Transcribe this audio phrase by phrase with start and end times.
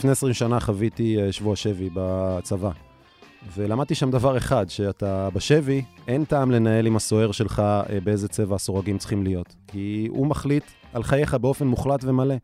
[0.00, 2.70] לפני 20 שנה חוויתי שבוע שבי בצבא.
[3.56, 7.62] ולמדתי שם דבר אחד, שאתה בשבי, אין טעם לנהל עם הסוהר שלך
[8.04, 9.54] באיזה צבע הסורגים צריכים להיות.
[9.66, 12.34] כי הוא מחליט על חייך באופן מוחלט ומלא.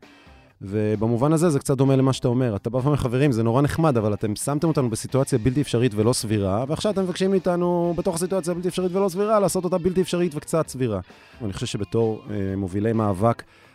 [0.61, 2.55] ובמובן הזה זה קצת דומה למה שאתה אומר.
[2.55, 6.13] אתה בא ואומר, חברים, זה נורא נחמד, אבל אתם שמתם אותנו בסיטואציה בלתי אפשרית ולא
[6.13, 10.35] סבירה, ועכשיו אתם מבקשים מאיתנו, בתוך הסיטואציה בלתי אפשרית ולא סבירה, לעשות אותה בלתי אפשרית
[10.35, 10.99] וקצת סבירה.
[11.41, 13.66] ואני חושב שבתור אה, מובילי מאבק, אה,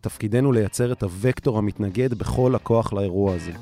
[0.00, 3.52] תפקידנו לייצר את הוקטור המתנגד בכל הכוח לאירוע הזה.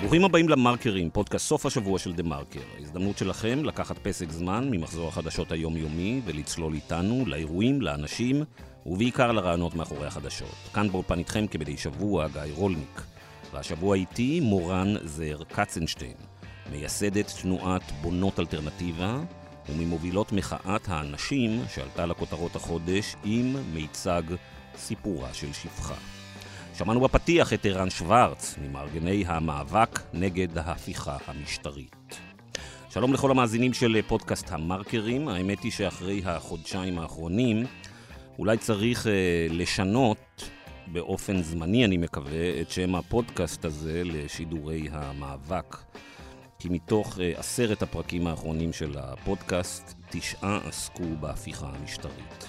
[0.00, 2.60] ברוכים הבאים למרקרים, פודקאסט סוף השבוע של דה מרקר.
[2.78, 8.42] ההזדמנות שלכם לקחת פסק זמן ממחזור החדשות היומיומי ולצלול איתנו לאירועים, לאנשים
[8.86, 10.54] ובעיקר לרעיונות מאחורי החדשות.
[10.74, 13.02] כאן באולפן איתכם כמדי שבוע גיא רולניק.
[13.52, 16.14] והשבוע איתי מורן זר קצנשטיין,
[16.72, 19.18] מייסדת תנועת בונות אלטרנטיבה
[19.68, 24.22] וממובילות מחאת האנשים שעלתה לכותרות החודש עם מיצג
[24.76, 25.94] סיפורה של שפחה.
[26.74, 32.20] שמענו בפתיח את ערן שוורץ, ממארגני המאבק נגד ההפיכה המשטרית.
[32.90, 35.28] שלום לכל המאזינים של פודקאסט המרקרים.
[35.28, 37.66] האמת היא שאחרי החודשיים האחרונים,
[38.38, 39.12] אולי צריך אה,
[39.50, 40.50] לשנות
[40.86, 45.76] באופן זמני, אני מקווה, את שם הפודקאסט הזה לשידורי המאבק.
[46.66, 52.46] כי מתוך אה, עשרת הפרקים האחרונים של הפודקאסט, תשעה עסקו בהפיכה המשטרית.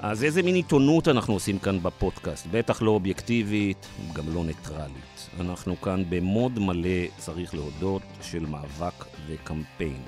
[0.00, 2.46] אז איזה מין עיתונות אנחנו עושים כאן בפודקאסט?
[2.50, 5.30] בטח לא אובייקטיבית, גם לא ניטרלית.
[5.40, 10.02] אנחנו כאן במוד מלא, צריך להודות, של מאבק וקמפיין.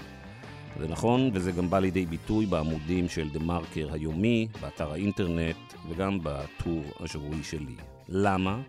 [0.81, 5.57] זה נכון, וזה גם בא לידי ביטוי בעמודים של דה מרקר היומי, באתר האינטרנט
[5.89, 7.77] וגם בטור השבועי שלי.
[8.09, 8.61] למה?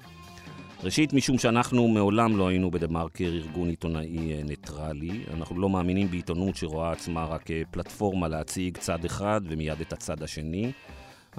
[0.86, 5.24] ראשית, משום שאנחנו מעולם לא היינו בדה מרקר ארגון עיתונאי אה, ניטרלי.
[5.34, 10.72] אנחנו לא מאמינים בעיתונות שרואה עצמה רק כפלטפורמה להציג צד אחד ומיד את הצד השני.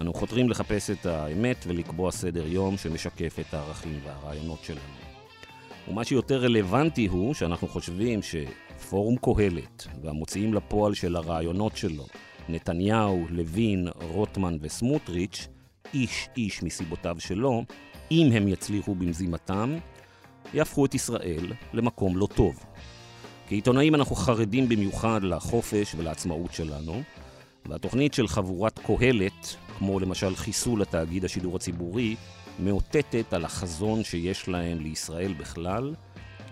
[0.00, 4.80] אנו חותרים לחפש את האמת ולקבוע סדר יום שמשקף את הערכים והרעיונות שלנו.
[5.88, 12.06] ומה שיותר רלוונטי הוא שאנחנו חושבים שפורום קהלת והמוציאים לפועל של הרעיונות שלו,
[12.48, 15.48] נתניהו, לוין, רוטמן וסמוטריץ',
[15.94, 17.64] איש איש מסיבותיו שלו,
[18.10, 19.76] אם הם יצליחו במזימתם,
[20.54, 22.64] יהפכו את ישראל למקום לא טוב.
[23.48, 27.02] כעיתונאים אנחנו חרדים במיוחד לחופש ולעצמאות שלנו,
[27.68, 32.16] והתוכנית של חבורת קהלת כמו למשל חיסול התאגיד השידור הציבורי,
[32.58, 35.94] מאותתת על החזון שיש להם לישראל בכלל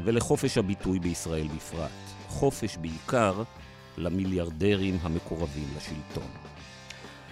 [0.05, 1.91] ולחופש הביטוי בישראל בפרט.
[2.29, 3.43] חופש בעיקר
[3.99, 6.44] למיליארדרים המקורבים לשלטון.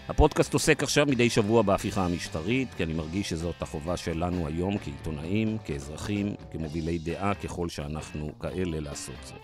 [0.08, 5.58] הפודקאסט עוסק עכשיו מדי שבוע בהפיכה המשטרית, כי אני מרגיש שזאת החובה שלנו היום כעיתונאים,
[5.64, 9.38] כאזרחים, כמובילי דעה, ככל שאנחנו כאלה לעשות זאת.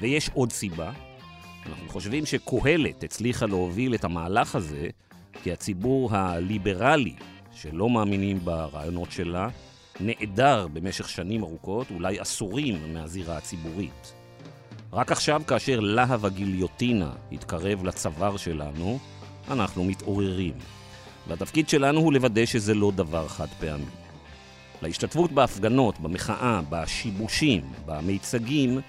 [0.00, 0.92] ויש עוד סיבה,
[1.66, 4.86] אנחנו חושבים שקהלת הצליחה להוביל את המהלך הזה
[5.42, 7.14] כי הציבור הליברלי,
[7.52, 9.48] שלא מאמינים ברעיונות שלה,
[10.00, 14.12] נעדר במשך שנים ארוכות, אולי עשורים, מהזירה הציבורית.
[14.92, 18.98] רק עכשיו, כאשר להב הגיליוטינה התקרב לצוואר שלנו,
[19.50, 20.54] אנחנו מתעוררים.
[21.28, 23.84] והתפקיד שלנו הוא לוודא שזה לא דבר חד פעמי.
[24.82, 28.80] להשתתפות בהפגנות, במחאה, בשיבושים, במיצגים,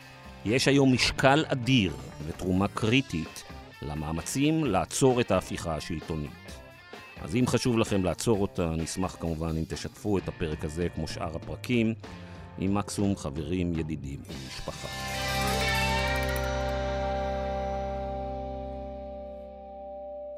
[0.46, 1.94] יש היום משקל אדיר
[2.28, 3.44] ותרומה קריטית
[3.82, 6.32] למאמצים לעצור את ההפיכה השלטונית.
[7.22, 11.36] אז אם חשוב לכם לעצור אותה, נשמח כמובן אם תשתפו את הפרק הזה כמו שאר
[11.36, 11.94] הפרקים
[12.58, 15.09] עם מקסימום חברים, ידידים ומשפחה.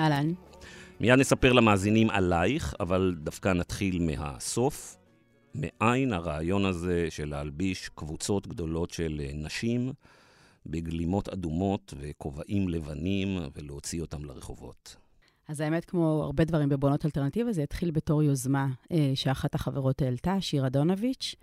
[0.00, 0.32] אהלן.
[1.00, 4.96] מיד נספר למאזינים עלייך, אבל דווקא נתחיל מהסוף.
[5.54, 9.92] מאין הרעיון הזה של להלביש קבוצות גדולות של נשים
[10.66, 14.96] בגלימות אדומות וכובעים לבנים ולהוציא אותם לרחובות?
[15.48, 20.40] אז האמת, כמו הרבה דברים בבונות אלטרנטיבה, זה התחיל בתור יוזמה אה, שאחת החברות העלתה,
[20.40, 21.34] שירה דונוביץ',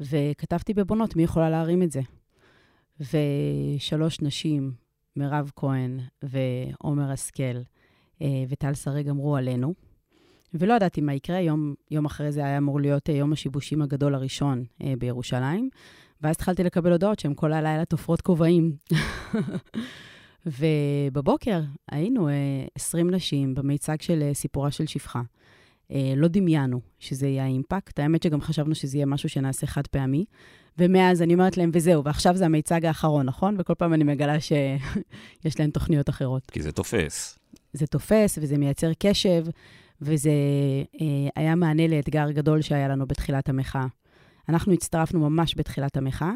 [0.00, 2.00] וכתבתי בבונות מי יכולה להרים את זה.
[3.00, 4.72] ושלוש נשים
[5.16, 7.60] מירב כהן ועומר השכל אה,
[8.48, 9.74] וטל שריג אמרו עלינו.
[10.54, 14.14] ולא ידעתי מה יקרה, יום, יום אחרי זה היה אמור להיות אה, יום השיבושים הגדול
[14.14, 15.70] הראשון אה, בירושלים,
[16.20, 18.76] ואז התחלתי לקבל הודעות שהן כל הלילה תופרות כובעים.
[20.46, 21.60] ובבוקר
[21.92, 22.28] היינו
[22.74, 25.22] 20 נשים במיצג של סיפורה של שפחה.
[26.16, 27.98] לא דמיינו שזה יהיה האימפקט.
[27.98, 30.24] האמת שגם חשבנו שזה יהיה משהו שנעשה חד פעמי.
[30.78, 33.56] ומאז אני אומרת להם, וזהו, ועכשיו זה המיצג האחרון, נכון?
[33.58, 36.50] וכל פעם אני מגלה שיש להם תוכניות אחרות.
[36.50, 37.39] כי זה תופס.
[37.72, 39.44] זה תופס, וזה מייצר קשב,
[40.02, 40.30] וזה
[41.00, 41.06] אה,
[41.36, 43.86] היה מענה לאתגר גדול שהיה לנו בתחילת המחאה.
[44.48, 46.32] אנחנו הצטרפנו ממש בתחילת המחאה,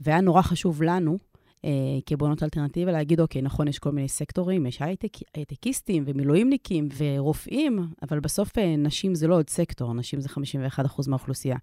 [0.00, 1.18] והיה נורא חשוב לנו,
[1.64, 1.70] אה,
[2.06, 8.20] כבונות אלטרנטיבה, להגיד, אוקיי, נכון, יש כל מיני סקטורים, יש הייטק, הייטקיסטים ומילואימניקים ורופאים, אבל
[8.20, 11.56] בסוף אה, נשים זה לא עוד סקטור, נשים זה 51% מהאוכלוסייה.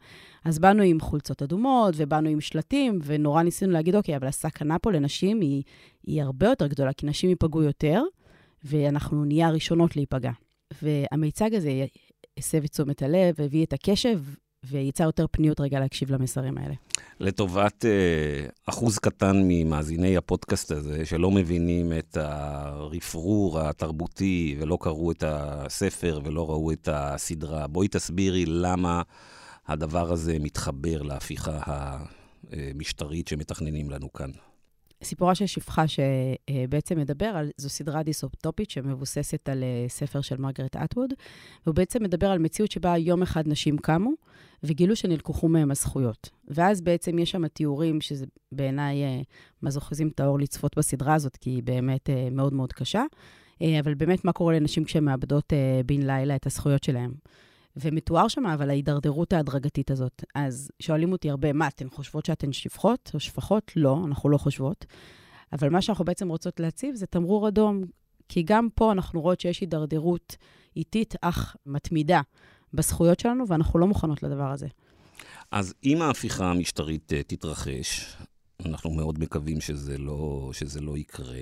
[0.46, 4.92] אז באנו עם חולצות אדומות, ובאנו עם שלטים, ונורא ניסינו להגיד, אוקיי, אבל הסכנה פה
[4.92, 5.64] לנשים היא,
[6.04, 8.04] היא הרבה יותר גדולה, כי נשים ייפגעו יותר,
[8.64, 10.32] ואנחנו נהיה הראשונות להיפגע.
[10.82, 11.86] והמיצג הזה
[12.38, 14.20] הסב את תשומת הלב, הביא את הקשב,
[14.66, 16.74] ויצר יותר פניות רגע להקשיב למסרים האלה.
[17.20, 25.24] לטובת uh, אחוז קטן ממאזיני הפודקאסט הזה, שלא מבינים את הרפרור התרבותי ולא קראו את
[25.28, 29.02] הספר ולא ראו את הסדרה, בואי תסבירי למה
[29.68, 31.60] הדבר הזה מתחבר להפיכה
[32.52, 34.32] המשטרית שמתכננים לנו כאן.
[35.04, 40.76] סיפורה של שפחה שבעצם מדבר על, זו סדרה דיסאופטופית שמבוססת על אה, ספר של מרגרט
[40.76, 41.14] אטווד,
[41.66, 44.12] והוא בעצם מדבר על מציאות שבה יום אחד נשים קמו
[44.64, 46.30] וגילו שנלקחו מהם הזכויות.
[46.48, 49.22] ואז בעצם יש שם תיאורים, שזה בעיניי אה,
[49.64, 53.04] מזוכיזם טהור לצפות בסדרה הזאת, כי היא באמת אה, מאוד מאוד קשה,
[53.80, 55.54] אבל באמת מה קורה לנשים כשהן מאבדות
[55.86, 57.12] בן לילה את הזכויות שלהן.
[57.76, 60.24] ומתואר שם אבל ההידרדרות ההדרגתית הזאת.
[60.36, 63.72] אז שואלים אותי הרבה, מה, אתן חושבות שאתן שפחות או שפחות?
[63.76, 64.86] לא, אנחנו לא חושבות.
[65.54, 67.84] אבל מה שאנחנו בעצם רוצות להציב זה תמרור אדום,
[68.30, 70.36] כי גם פה אנחנו רואות שיש הידרדרות
[70.76, 72.22] איטית אך מתמידה
[72.74, 74.68] בזכויות שלנו, ואנחנו לא מוכנות לדבר הזה.
[75.52, 78.16] אז אם ההפיכה המשטרית אה, תתרחש,
[78.66, 81.42] אנחנו מאוד מקווים שזה לא, שזה לא יקרה,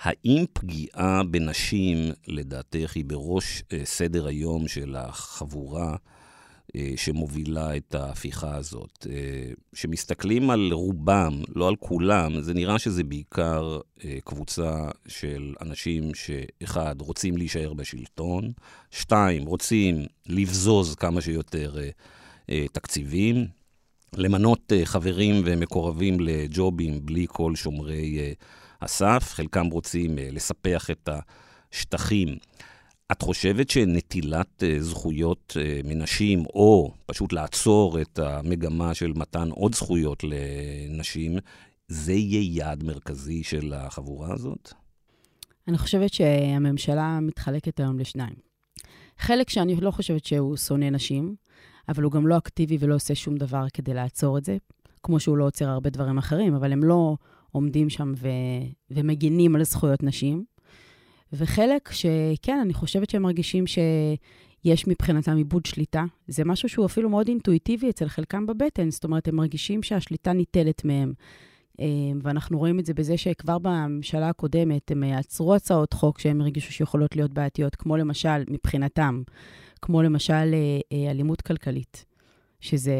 [0.00, 1.96] האם פגיעה בנשים,
[2.26, 5.96] לדעתך, היא בראש אה, סדר היום של החבורה
[6.76, 9.06] אה, שמובילה את ההפיכה הזאת?
[9.10, 13.78] אה, שמסתכלים על רובם, לא על כולם, זה נראה שזה בעיקר
[14.24, 18.52] קבוצה של אנשים שאחד, רוצים להישאר בשלטון,
[18.90, 21.76] שתיים, רוצים לבזוז כמה שיותר
[22.72, 23.46] תקציבים,
[24.16, 28.34] למנות חברים ומקורבים לג'ובים בלי כל שומרי...
[28.80, 31.08] הסף, חלקם רוצים אה, לספח את
[31.72, 32.28] השטחים.
[33.12, 39.74] את חושבת שנטילת אה, זכויות אה, מנשים, או פשוט לעצור את המגמה של מתן עוד
[39.74, 41.38] זכויות לנשים,
[41.88, 44.72] זה יהיה יעד מרכזי של החבורה הזאת?
[45.68, 48.34] אני חושבת שהממשלה מתחלקת היום לשניים.
[49.18, 51.34] חלק שאני לא חושבת שהוא שונא נשים,
[51.88, 54.56] אבל הוא גם לא אקטיבי ולא עושה שום דבר כדי לעצור את זה,
[55.02, 57.16] כמו שהוא לא עוצר הרבה דברים אחרים, אבל הם לא
[57.52, 58.28] עומדים שם ו,
[58.90, 60.44] ומגינים על זכויות נשים.
[61.32, 66.04] וחלק שכן, אני חושבת שהם מרגישים שיש מבחינתם עיבוד שליטה.
[66.28, 70.84] זה משהו שהוא אפילו מאוד אינטואיטיבי אצל חלקם בבטן, זאת אומרת, הם מרגישים שהשליטה ניטלת
[70.84, 71.12] מהם.
[71.80, 71.86] אה,
[72.22, 77.16] ואנחנו רואים את זה בזה שכבר בממשלה הקודמת הם עצרו הצעות חוק שהם הרגישו שיכולות
[77.16, 79.22] להיות בעייתיות, כמו למשל, מבחינתם,
[79.82, 82.04] כמו למשל אה, אה, אלימות כלכלית,
[82.60, 82.96] שזה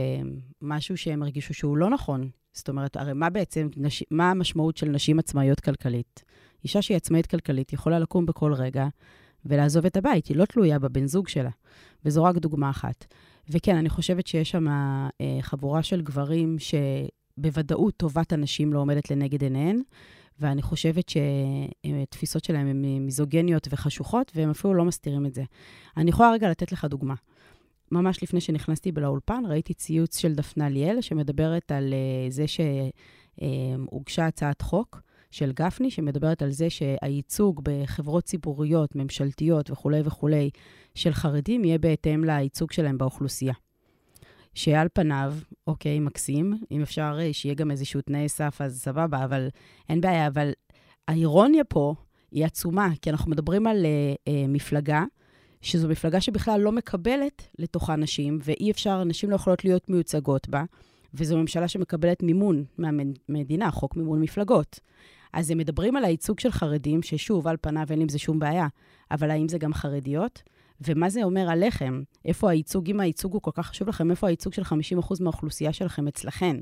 [0.62, 4.04] משהו שהם הרגישו שהוא לא נכון, זאת אומרת, הרי מה בעצם, נש...
[4.10, 6.24] מה המשמעות של נשים עצמאיות כלכלית?
[6.64, 8.86] אישה שהיא עצמאית כלכלית יכולה לקום בכל רגע
[9.44, 11.50] ולעזוב את הבית, היא לא תלויה בבן זוג שלה.
[12.04, 13.06] וזו רק דוגמה אחת.
[13.50, 19.42] וכן, אני חושבת שיש שם אה, חבורה של גברים שבוודאות טובת הנשים לא עומדת לנגד
[19.42, 19.80] עיניהן,
[20.40, 25.42] ואני חושבת שתפיסות שלהם הן מיזוגניות וחשוכות, והם אפילו לא מסתירים את זה.
[25.96, 27.14] אני יכולה רגע לתת לך דוגמה.
[27.92, 32.44] ממש לפני שנכנסתי לאולפן, ראיתי ציוץ של דפנה ליאל, שמדברת על uh, זה
[33.38, 40.50] שהוגשה uh, הצעת חוק של גפני, שמדברת על זה שהייצוג בחברות ציבוריות, ממשלתיות וכולי וכולי
[40.94, 43.54] של חרדים יהיה בהתאם לייצוג שלהם באוכלוסייה.
[44.54, 45.34] שעל פניו,
[45.66, 49.48] אוקיי, מקסים, אם אפשר אה, שיהיה גם איזשהו תנאי סף, אז סבבה, אבל
[49.88, 50.26] אין בעיה.
[50.26, 50.52] אבל
[51.08, 51.94] האירוניה פה
[52.30, 55.04] היא עצומה, כי אנחנו מדברים על uh, uh, מפלגה
[55.62, 60.64] שזו מפלגה שבכלל לא מקבלת לתוכה נשים, ואי אפשר, נשים לא יכולות להיות מיוצגות בה,
[61.14, 62.64] וזו ממשלה שמקבלת מימון
[63.28, 64.80] מהמדינה, חוק מימון מפלגות.
[65.32, 68.66] אז הם מדברים על הייצוג של חרדים, ששוב, על פניו אין עם זה שום בעיה,
[69.10, 70.42] אבל האם זה גם חרדיות?
[70.80, 72.02] ומה זה אומר עליכם?
[72.24, 74.66] איפה הייצוג, אם הייצוג הוא כל כך חשוב לכם, איפה הייצוג של 50%
[75.20, 76.56] מהאוכלוסייה שלכם אצלכן?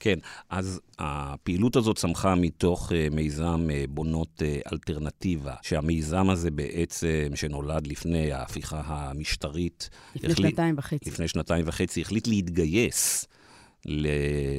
[0.00, 0.18] כן,
[0.50, 7.86] אז הפעילות הזאת צמחה מתוך uh, מיזם uh, בונות uh, אלטרנטיבה, שהמיזם הזה בעצם, שנולד
[7.86, 9.90] לפני ההפיכה המשטרית...
[10.14, 11.10] לפני החליט, שנתיים וחצי.
[11.10, 13.26] לפני שנתיים וחצי, החליט להתגייס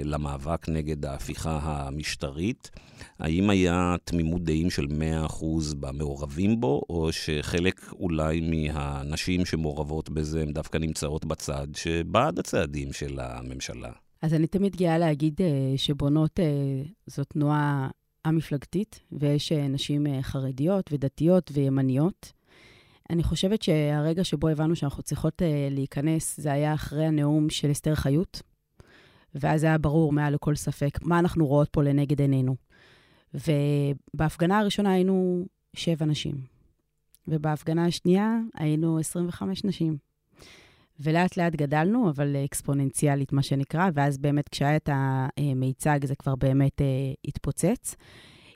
[0.03, 2.71] למאבק נגד ההפיכה המשטרית.
[3.19, 4.85] האם היה תמימות דעים של
[5.27, 5.43] 100%
[5.79, 13.19] במעורבים בו, או שחלק אולי מהנשים שמעורבות בזה הן דווקא נמצאות בצד שבעד הצעדים של
[13.19, 13.91] הממשלה?
[14.21, 16.43] אז אני תמיד גאה להגיד uh, שבונות uh,
[17.05, 17.89] זו תנועה
[18.23, 22.31] א-מפלגתית, ויש uh, נשים חרדיות ודתיות וימניות.
[23.09, 28.41] אני חושבת שהרגע שבו הבנו שאנחנו צריכות להיכנס, זה היה אחרי הנאום של אסתר חיות,
[29.35, 32.55] ואז היה ברור מעל לכל ספק מה אנחנו רואות פה לנגד עינינו.
[33.33, 36.35] ובהפגנה הראשונה היינו שבע נשים,
[37.27, 40.06] ובהפגנה השנייה היינו 25 נשים.
[40.99, 44.89] ולאט לאט גדלנו, אבל אקספוננציאלית, מה שנקרא, ואז באמת כשהיה את
[45.37, 46.85] המיצג זה כבר באמת אה,
[47.25, 47.95] התפוצץ.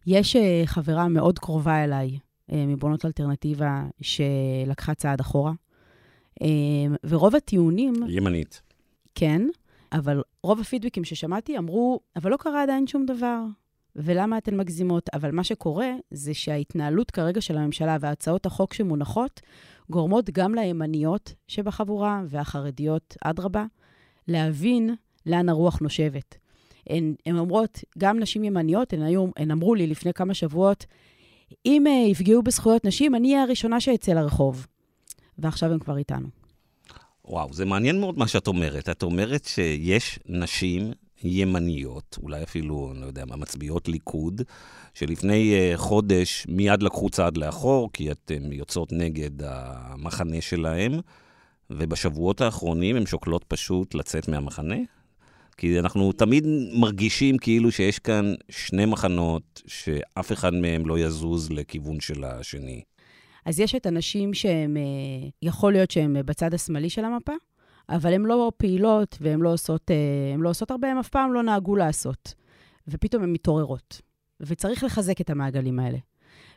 [0.08, 2.18] יש אה, חברה מאוד קרובה אליי,
[2.52, 5.54] אה, מבונות אלטרנטיבה, שלקחה צעד אחורה,
[7.04, 7.94] ורוב הטיעונים...
[8.10, 8.62] ימנית.
[9.16, 9.42] כן,
[9.94, 13.42] אבל רוב הפידבקים ששמעתי אמרו, אבל לא קרה עדיין שום דבר.
[13.96, 15.10] ולמה אתן מגזימות?
[15.14, 19.42] אבל מה שקורה זה שההתנהלות כרגע של הממשלה והצעות החוק שמונחות
[19.92, 23.66] גורמות גם לימניות שבחבורה והחרדיות, אדרבה,
[24.28, 24.96] להבין
[25.26, 26.38] לאן הרוח נושבת.
[26.90, 30.86] הן, הן אומרות, גם נשים ימניות, הן, היו, הן אמרו לי לפני כמה שבועות,
[31.66, 34.68] אם uh, יפגעו בזכויות נשים, אני אהיה הראשונה שאצא לרחוב.
[35.38, 36.28] ועכשיו הן כבר איתנו.
[37.26, 38.90] וואו, זה מעניין מאוד מה שאת אומרת.
[38.90, 40.92] את אומרת שיש נשים
[41.24, 44.42] ימניות, אולי אפילו, אני לא יודע מה, מצביעות ליכוד,
[44.94, 50.92] שלפני uh, חודש מיד לקחו צעד לאחור, כי אתן יוצאות נגד המחנה שלהם,
[51.70, 54.78] ובשבועות האחרונים הן שוקלות פשוט לצאת מהמחנה?
[55.58, 62.00] כי אנחנו תמיד מרגישים כאילו שיש כאן שני מחנות, שאף אחד מהם לא יזוז לכיוון
[62.00, 62.82] של השני.
[63.46, 67.34] אז יש את הנשים שהם, אה, יכול להיות שהם בצד השמאלי של המפה,
[67.90, 71.44] אבל הן לא פעילות והן לא עושות, אה, לא עושות הרבה, הן אף פעם לא
[71.44, 72.34] נהגו לעשות.
[72.88, 74.02] ופתאום הן מתעוררות.
[74.40, 75.98] וצריך לחזק את המעגלים האלה.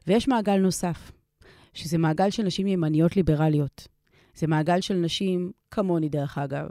[0.06, 1.12] ויש מעגל נוסף,
[1.74, 3.88] שזה מעגל של נשים ימניות ליברליות.
[4.34, 6.66] זה מעגל של נשים כמוני, דרך אגב.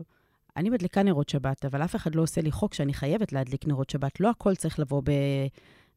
[0.57, 3.89] אני מדליקה נרות שבת, אבל אף אחד לא עושה לי חוק שאני חייבת להדליק נרות
[3.89, 4.19] שבת.
[4.19, 5.01] לא הכל צריך לבוא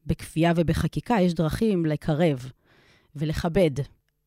[0.05, 2.51] בכפייה ובחקיקה, יש דרכים לקרב
[3.15, 3.71] ולכבד.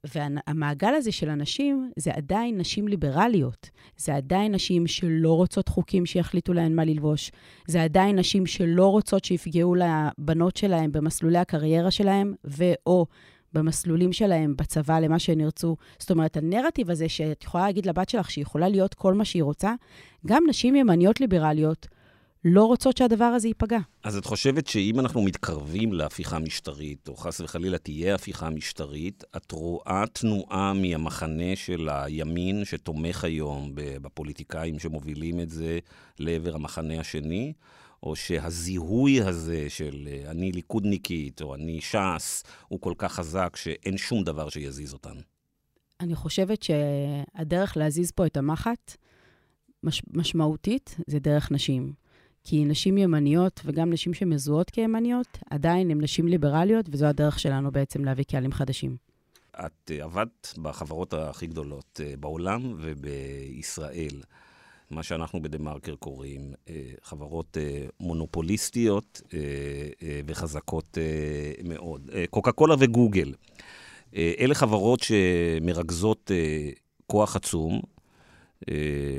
[0.05, 3.71] והמעגל הזה של הנשים, זה עדיין נשים ליברליות.
[3.97, 7.31] זה עדיין נשים שלא רוצות חוקים שיחליטו להן מה ללבוש.
[7.67, 13.07] זה עדיין נשים שלא רוצות שיפגעו לבנות שלהן במסלולי הקריירה שלהן, ו/או
[13.53, 15.77] במסלולים שלהן בצבא למה שהן ירצו.
[15.99, 19.43] זאת אומרת, הנרטיב הזה שאת יכולה להגיד לבת שלך שהיא יכולה להיות כל מה שהיא
[19.43, 19.75] רוצה,
[20.27, 21.89] גם נשים ימניות ליברליות
[22.45, 23.79] לא רוצות שהדבר הזה ייפגע.
[24.05, 29.53] אז את חושבת שאם אנחנו מתקרבים להפיכה משטרית, או חס וחלילה תהיה הפיכה משטרית, את
[29.53, 35.79] רואה תנועה מהמחנה של הימין שתומך היום בפוליטיקאים שמובילים את זה
[36.19, 37.53] לעבר המחנה השני?
[38.03, 43.97] או שהזיהוי הזה של אה, אני ליכודניקית או אני ש"ס הוא כל כך חזק שאין
[43.97, 45.15] שום דבר שיזיז אותן?
[46.01, 48.97] אני חושבת שהדרך להזיז פה את המחט
[49.83, 51.93] מש, משמעותית זה דרך נשים.
[52.45, 58.05] כי נשים ימניות וגם נשים שמזוהות כימניות, עדיין הן נשים ליברליות, וזו הדרך שלנו בעצם
[58.05, 58.97] להביא קהלים חדשים.
[59.67, 64.23] את uh, עבדת בחברות הכי גדולות uh, בעולם ובישראל.
[64.91, 66.71] מה שאנחנו בדה-מרקר קוראים uh,
[67.03, 67.57] חברות
[68.01, 69.23] מונופוליסטיות
[70.27, 70.99] וחזקות
[71.65, 72.11] מאוד.
[72.31, 73.35] קוקה קולה וגוגל.
[74.17, 76.31] אלה חברות שמרכזות
[77.07, 77.81] כוח עצום,
[78.69, 78.75] אה,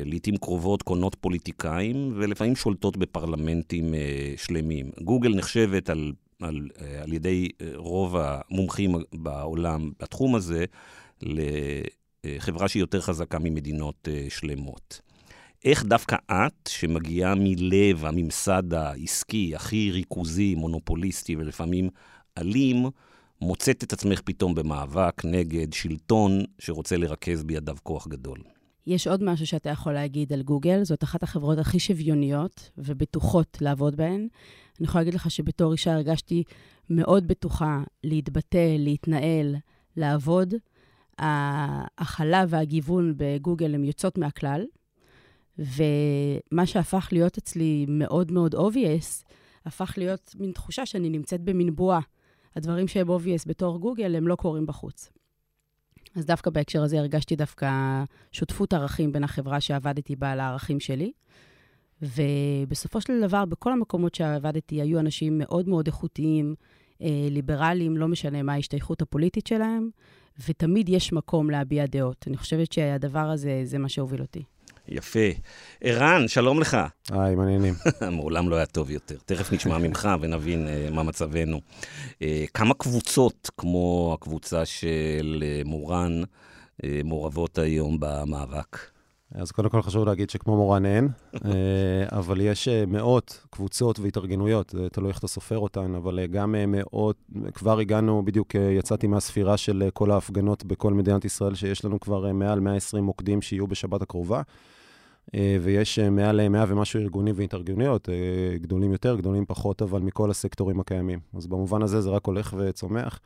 [0.06, 4.92] לעיתים קרובות קונות פוליטיקאים, ולפעמים שולטות בפרלמנטים אה, שלמים.
[5.02, 10.66] גוגל נחשבת על, על, אה, על ידי רוב המומחים בעולם בתחום הזה
[11.22, 15.02] לחברה שהיא יותר חזקה ממדינות שלמות.
[15.66, 21.90] איך דווקא את, שמגיעה מלב הממסד העסקי הכי ריכוזי, מונופוליסטי ולפעמים
[22.38, 22.86] אלים,
[23.42, 28.38] מוצאת את עצמך פתאום במאבק נגד שלטון שרוצה לרכז בידיו כוח גדול?
[28.88, 33.96] יש עוד משהו שאתה יכול להגיד על גוגל, זאת אחת החברות הכי שוויוניות ובטוחות לעבוד
[33.96, 34.28] בהן.
[34.80, 36.44] אני יכולה להגיד לך שבתור אישה הרגשתי
[36.90, 39.56] מאוד בטוחה להתבטא, להתנהל,
[39.98, 40.54] לעבוד.
[41.18, 44.66] ההכלה והגיוון בגוגל הן יוצאות מהכלל,
[45.58, 49.24] ומה שהפך להיות אצלי מאוד מאוד obvious,
[49.66, 52.00] הפך להיות מין תחושה שאני נמצאת במין בועה.
[52.56, 55.10] הדברים שהם obvious בתור גוגל, הם לא קורים בחוץ.
[56.16, 61.12] אז דווקא בהקשר הזה הרגשתי דווקא שותפות ערכים בין החברה שעבדתי בה לערכים שלי.
[62.02, 66.56] ובסופו של דבר, בכל המקומות שעבדתי היו אנשים מאוד מאוד איכותיים,
[67.02, 69.90] אה, ליברליים, לא משנה מה ההשתייכות הפוליטית שלהם,
[70.48, 72.26] ותמיד יש מקום להביע דעות.
[72.28, 74.44] אני חושבת שהדבר הזה, זה מה שהוביל אותי.
[74.92, 75.20] יפה.
[75.82, 76.78] ערן, שלום לך.
[77.12, 77.74] היי, מעניינים.
[78.18, 79.16] מעולם לא היה טוב יותר.
[79.26, 81.62] תכף נשמע ממך ונבין uh, מה מצבנו.
[82.14, 88.78] Uh, כמה קבוצות, כמו הקבוצה של uh, מורן, uh, מעורבות היום במאבק?
[89.36, 91.08] אז קודם כל חשוב להגיד שכמו מורן אין,
[92.20, 97.16] אבל יש מאות קבוצות והתארגנויות, זה תלוי איך אתה סופר אותן, אבל גם מאות,
[97.54, 102.60] כבר הגענו, בדיוק יצאתי מהספירה של כל ההפגנות בכל מדינת ישראל, שיש לנו כבר מעל
[102.60, 104.42] 120 מוקדים שיהיו בשבת הקרובה.
[105.36, 110.32] אה, ויש אה, מעל 100 ומשהו ארגונים והתארגנויות, אה, גדולים יותר, גדולים פחות, אבל מכל
[110.32, 111.20] הסקטורים הקיימים.
[111.38, 113.20] אז במובן הזה זה רק הולך וצומח.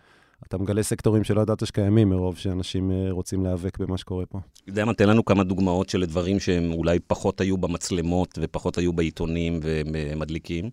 [0.48, 4.40] אתה מגלה סקטורים שלא ידעת שקיימים מרוב שאנשים רוצים להיאבק במה שקורה פה.
[4.64, 8.78] אתה יודע מה, תן לנו כמה דוגמאות של דברים שהם אולי פחות היו במצלמות ופחות
[8.78, 10.70] היו בעיתונים ומדליקים.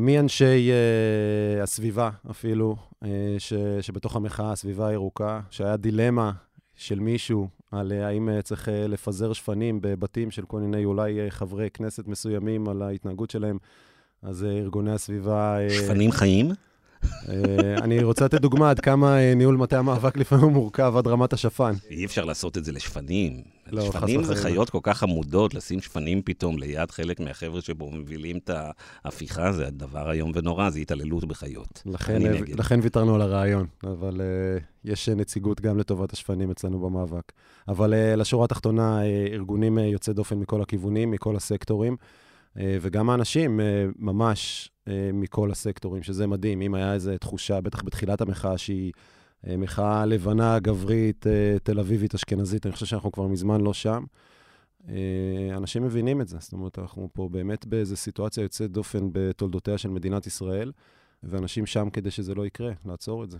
[0.00, 0.70] מאנשי
[1.62, 2.76] הסביבה אפילו,
[3.80, 6.32] שבתוך המחאה, הסביבה הירוקה, שהיה דילמה
[6.74, 11.30] של מישהו על אה, האם אה, צריך אה, לפזר שפנים בבתים של כל מיני אולי
[11.30, 13.58] חברי כנסת מסוימים על ההתנהגות שלהם,
[14.22, 15.56] אז ארגוני הסביבה...
[15.70, 16.50] שפנים חיים?
[17.82, 21.72] אני רוצה לתת דוגמה עד כמה ניהול מטה המאבק לפעמים מורכב עד רמת השפן.
[21.90, 23.42] אי אפשר לעשות את זה לשפנים.
[23.66, 28.38] לא, שפנים זה חיות כל כך עמודות, לשים שפנים פתאום ליד חלק מהחבר'ה שבו מובילים
[28.38, 28.50] את
[29.04, 31.82] ההפיכה, זה דבר איום ונורא, זה התעללות בחיות.
[31.86, 32.22] לכן,
[32.58, 37.32] לכן ויתרנו על הרעיון, אבל uh, יש נציגות גם לטובת השפנים אצלנו במאבק.
[37.68, 41.96] אבל uh, לשורה התחתונה, uh, ארגונים uh, יוצאי דופן מכל הכיוונים, מכל הסקטורים.
[42.56, 43.62] Uh, וגם האנשים uh,
[43.98, 46.62] ממש uh, מכל הסקטורים, שזה מדהים.
[46.62, 48.92] אם היה איזו תחושה, בטח בתחילת המחאה, שהיא
[49.46, 54.04] אה, מחאה לבנה, גברית, אה, תל אביבית, אשכנזית, אני חושב שאנחנו כבר מזמן לא שם.
[54.88, 54.94] אה,
[55.56, 59.88] אנשים מבינים את זה, זאת אומרת, אנחנו פה באמת באיזו סיטואציה יוצאת דופן בתולדותיה של
[59.88, 60.72] מדינת ישראל,
[61.24, 63.38] ואנשים שם כדי שזה לא יקרה, לעצור את זה.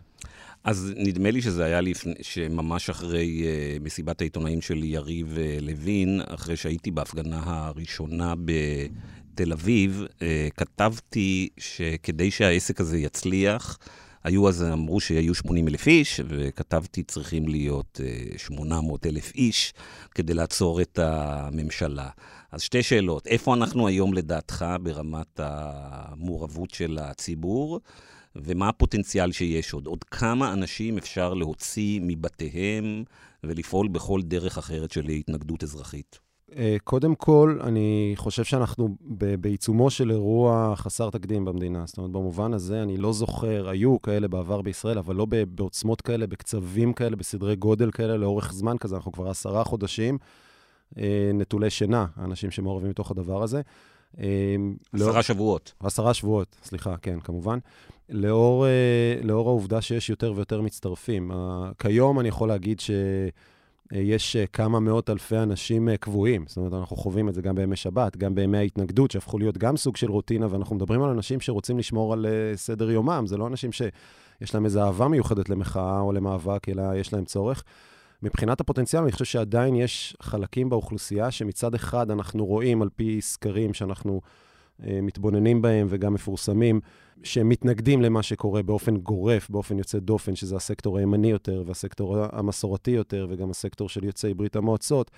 [0.64, 6.20] אז נדמה לי שזה היה לפני, שממש אחרי uh, מסיבת העיתונאים של יריב uh, לוין,
[6.26, 10.22] אחרי שהייתי בהפגנה הראשונה בתל אביב, uh,
[10.56, 13.78] כתבתי שכדי שהעסק הזה יצליח,
[14.25, 18.00] היו אז, אמרו שיהיו 80 אלף איש, וכתבתי צריכים להיות
[18.37, 19.75] 800 אה, אלף איש
[20.15, 22.08] כדי לעצור את הממשלה.
[22.52, 27.80] אז שתי שאלות, איפה אנחנו היום לדעתך ברמת המעורבות של הציבור?
[28.37, 29.87] ומה הפוטנציאל שיש עוד?
[29.87, 33.04] עוד כמה אנשים אפשר להוציא מבתיהם
[33.45, 36.31] ולפעול בכל דרך אחרת של התנגדות אזרחית?
[36.56, 38.97] אה, קודם כל, אני חושב שאנחנו
[39.41, 41.84] בעיצומו של אירוע חסר תקדים במדינה.
[41.86, 46.26] זאת אומרת, במובן הזה, אני לא זוכר, היו כאלה בעבר בישראל, אבל לא בעוצמות כאלה,
[46.26, 48.97] בקצבים כאלה, בסדרי גודל כאלה, לאורך זמן כזה.
[48.97, 50.19] אנחנו כבר עשרה חודשים
[50.99, 53.60] אה, נטולי שינה, האנשים שמעורבים מתוך הדבר הזה.
[54.19, 54.56] אה,
[54.93, 55.73] עשרה לא, שבועות.
[55.80, 57.58] עשרה שבועות, סליחה, כן, כמובן.
[58.08, 58.67] לאור,
[59.23, 61.30] לאור העובדה שיש יותר ויותר מצטרפים.
[61.78, 62.91] כיום אני יכול להגיד ש...
[63.93, 66.45] אה, יש אה, כמה מאות אלפי אנשים אה, קבועים.
[66.49, 69.76] זאת אומרת, אנחנו חווים את זה גם בימי שבת, גם בימי ההתנגדות, שהפכו להיות גם
[69.76, 73.25] סוג של רוטינה, ואנחנו מדברים על אנשים שרוצים לשמור על סדר יומם.
[73.26, 77.65] זה לא אנשים שיש להם איזו אהבה מיוחדת למחאה או למאבק, אלא יש להם צורך.
[78.23, 83.75] מבחינת הפוטנציאל, אני חושב שעדיין יש חלקים באוכלוסייה שמצד אחד אנחנו רואים, על פי סקרים
[83.75, 84.21] שאנחנו
[84.78, 86.81] מתבוננים בהם וגם מפורסמים,
[87.22, 93.26] שמתנגדים למה שקורה באופן גורף, באופן יוצא דופן, שזה הסקטור הימני יותר והסקטור המסורתי יותר,
[93.30, 95.10] וגם הסקטור של יוצאי ברית המועצות,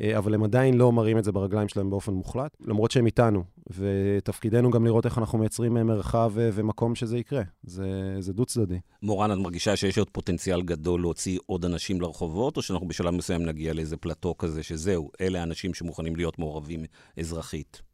[0.00, 3.44] אה, אבל הם עדיין לא מראים את זה ברגליים שלהם באופן מוחלט, למרות שהם איתנו,
[3.70, 7.42] ותפקידנו גם לראות איך אנחנו מייצרים מרחב אה, ומקום שזה יקרה.
[7.62, 8.78] זה, זה דו-צדדי.
[9.02, 13.44] מורן, את מרגישה שיש עוד פוטנציאל גדול להוציא עוד אנשים לרחובות, או שאנחנו בשלב מסוים
[13.44, 16.84] נגיע לאיזה פלטו כזה, שזהו, אלה האנשים שמוכנים להיות מעורבים
[17.18, 17.85] אזרחית?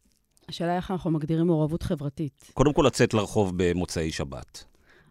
[0.52, 2.50] השאלה איך אנחנו מגדירים מעורבות חברתית.
[2.54, 4.64] קודם כל לצאת לרחוב במוצאי שבת.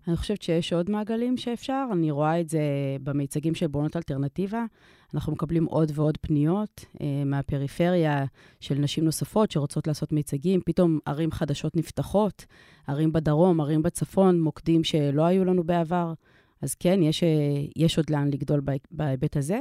[0.08, 1.86] אני חושבת שיש עוד מעגלים שאפשר.
[1.92, 2.62] אני רואה את זה
[3.04, 4.66] במיצגים של בונות אלטרנטיבה.
[5.14, 8.26] אנחנו מקבלים עוד ועוד פניות אה, מהפריפריה
[8.60, 10.62] של נשים נוספות שרוצות לעשות מיצגים.
[10.66, 12.46] פתאום ערים חדשות נפתחות,
[12.88, 16.14] ערים בדרום, ערים בצפון, מוקדים שלא היו לנו בעבר.
[16.62, 17.30] אז כן, יש, אה,
[17.76, 19.60] יש עוד לאן לגדול בהיבט הזה.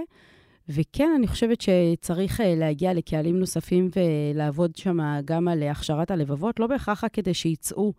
[0.73, 6.67] וכן, אני חושבת שצריך אה, להגיע לקהלים נוספים ולעבוד שם גם על הכשרת הלבבות, לא
[6.67, 7.93] בהכרח רק כדי שיצאו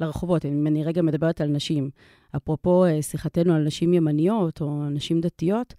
[0.00, 0.44] לרחובות.
[0.44, 1.90] אם אני רגע מדברת על נשים,
[2.36, 5.74] אפרופו אה, שיחתנו על נשים ימניות או נשים דתיות,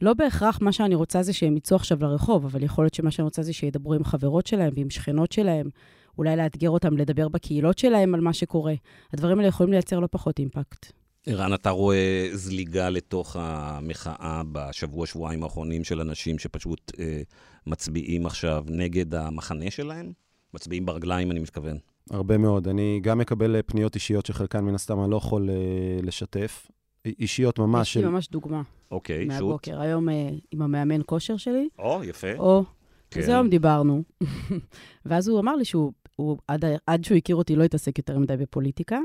[0.00, 3.24] לא בהכרח מה שאני רוצה זה שהם יצאו עכשיו לרחוב, אבל יכול להיות שמה שאני
[3.24, 5.68] רוצה זה שידברו עם חברות שלהם ועם שכנות שלהם,
[6.18, 8.74] אולי לאתגר אותם לדבר בקהילות שלהם על מה שקורה.
[9.12, 11.03] הדברים האלה יכולים לייצר לא פחות אימפקט.
[11.26, 17.22] ערן, אתה רואה זליגה לתוך המחאה בשבוע, שבועיים האחרונים של אנשים שפשוט אה,
[17.66, 20.12] מצביעים עכשיו נגד המחנה שלהם?
[20.54, 21.78] מצביעים ברגליים, אני מתכוון.
[22.10, 22.68] הרבה מאוד.
[22.68, 25.54] אני גם מקבל אה, פניות אישיות שחלקן מן הסתם אני לא יכול אה,
[26.02, 26.70] לשתף.
[27.18, 27.90] אישיות ממש.
[27.90, 28.08] יש לי של...
[28.08, 28.62] ממש דוגמה.
[28.90, 29.32] אוקיי, שוט.
[29.32, 29.80] מהבוקר.
[29.80, 31.68] היום אה, עם המאמן כושר שלי.
[31.78, 32.32] או, יפה.
[32.38, 32.64] או
[33.14, 33.20] כן.
[33.20, 34.02] אז היום דיברנו.
[35.06, 38.36] ואז הוא אמר לי שהוא, הוא, עד, עד שהוא הכיר אותי, לא התעסק יותר מדי
[38.36, 38.98] בפוליטיקה.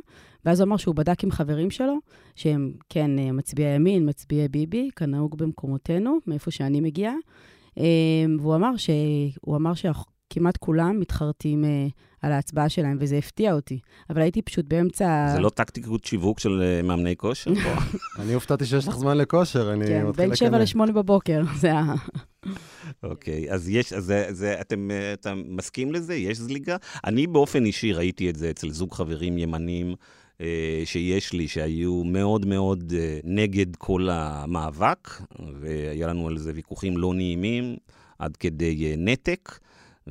[0.45, 1.97] ואז הוא אמר שהוא בדק עם חברים שלו,
[2.35, 7.13] שהם כן אה, מצביעי ימין, מצביעי ביבי, כנהוג במקומותינו, מאיפה שאני מגיעה.
[7.77, 7.83] אה,
[8.39, 8.89] והוא אמר, ש...
[9.47, 9.73] אמר
[10.33, 11.87] שכמעט כולם מתחרטים אה,
[12.21, 13.79] על ההצבעה שלהם, וזה הפתיע אותי.
[14.09, 15.27] אבל הייתי פשוט באמצע...
[15.33, 17.51] זה לא טקטיקות שיווק של מאמני כושר?
[18.19, 20.35] אני הופתעתי שיש לך זמן לכושר, אני כן, מתחיל לקנא.
[20.35, 21.93] כן, בין 7 ל-8 בבוקר, זה ה...
[23.03, 26.15] אוקיי, אז יש, אז זה, זה, אתם, אתה מסכים לזה?
[26.15, 26.77] יש זליגה?
[27.05, 29.95] אני באופן אישי ראיתי את זה אצל זוג חברים ימנים.
[30.41, 35.09] אה, שיש לי, שהיו מאוד מאוד אה, נגד כל המאבק,
[35.59, 37.75] והיה לנו על זה ויכוחים לא נעימים,
[38.19, 39.59] עד כדי אה, נתק,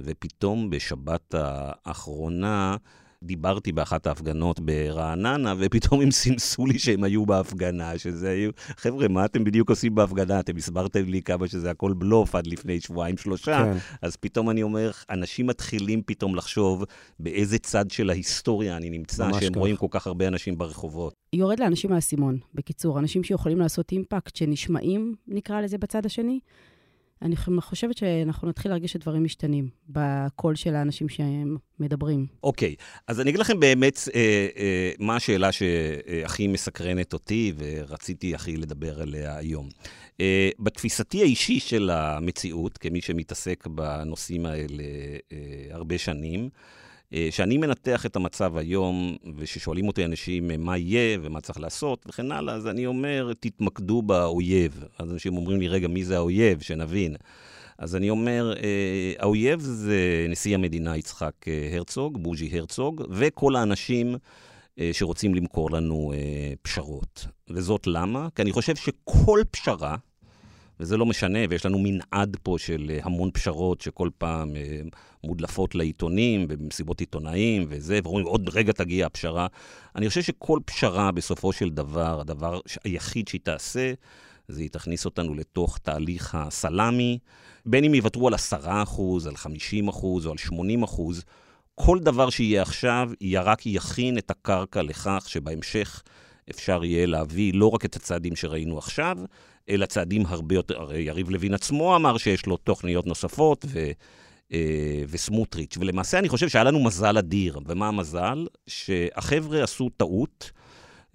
[0.05, 2.77] ופתאום בשבת האחרונה
[3.23, 8.51] דיברתי באחת ההפגנות ברעננה, ופתאום הם סימסו לי שהם היו בהפגנה, שזה היו...
[8.77, 10.41] חבר'ה, מה אתם בדיוק עושים בהפגנה?
[10.41, 13.79] אתם הסברתם לי כמה שזה הכל בלוף עד לפני שבועיים-שלושה, כן.
[14.03, 16.85] אז פתאום אני אומר, אנשים מתחילים פתאום לחשוב
[17.21, 19.59] באיזה צד של ההיסטוריה אני נמצא, שהם כך.
[19.59, 21.15] רואים כל כך הרבה אנשים ברחובות.
[21.33, 26.41] יורד לאנשים מהאסימון, בקיצור, אנשים שיכולים לעשות אימפקט, שנשמעים, נקרא לזה, בצד השני.
[27.22, 32.26] אני חושבת שאנחנו נתחיל להרגיש שדברים משתנים בקול של האנשים שהם מדברים.
[32.42, 33.02] אוקיי, okay.
[33.07, 39.02] אז אני אגיד לכם באמת אה, אה, מה השאלה שהכי מסקרנת אותי ורציתי הכי לדבר
[39.02, 39.68] עליה היום.
[40.20, 44.85] אה, בתפיסתי האישי של המציאות, כמי שמתעסק בנושאים האלה
[45.33, 45.37] אה,
[45.70, 46.48] הרבה שנים, אה,
[47.31, 52.33] שאני מנתח את המצב היום, וששואלים אותי אנשים אה, מה יהיה ומה צריך לעשות וכן
[52.33, 54.85] הלאה, אז אני אומר, תתמקדו באויב.
[54.99, 56.61] אז אנשים אומרים לי, רגע, מי זה האויב?
[56.61, 57.16] שנבין.
[57.79, 61.35] אז אני אומר, אה, האויב זה נשיא המדינה יצחק
[61.75, 64.16] הרצוג, בוז'י הרצוג, וכל האנשים
[64.92, 66.12] שרוצים למכור לנו
[66.62, 67.27] פשרות.
[67.51, 68.29] וזאת למה?
[68.35, 69.97] כי אני חושב שכל פשרה,
[70.81, 74.81] וזה לא משנה, ויש לנו מנעד פה של אה, המון פשרות שכל פעם אה,
[75.25, 79.47] מודלפות לעיתונים ובמסיבות עיתונאים וזה, ואומרים, עוד רגע תגיע הפשרה.
[79.97, 83.93] אני חושב שכל פשרה, בסופו של דבר, הדבר היחיד שהיא תעשה,
[84.49, 87.19] זה היא תכניס אותנו לתוך תהליך הסלאמי,
[87.67, 88.37] בין אם יוותרו על 10%,
[89.27, 91.01] על 50% או על 80%,
[91.75, 93.11] כל דבר שיהיה עכשיו,
[93.43, 96.03] רק יכין את הקרקע לכך שבהמשך
[96.51, 99.19] אפשר יהיה להביא לא רק את הצעדים שראינו עכשיו,
[99.68, 103.90] אלא צעדים הרבה יותר, הרי יריב לוין עצמו אמר שיש לו תוכניות נוספות, ו,
[104.52, 105.76] אה, וסמוטריץ'.
[105.81, 107.59] ולמעשה אני חושב שהיה לנו מזל אדיר.
[107.66, 108.46] ומה המזל?
[108.66, 110.50] שהחבר'ה עשו טעות.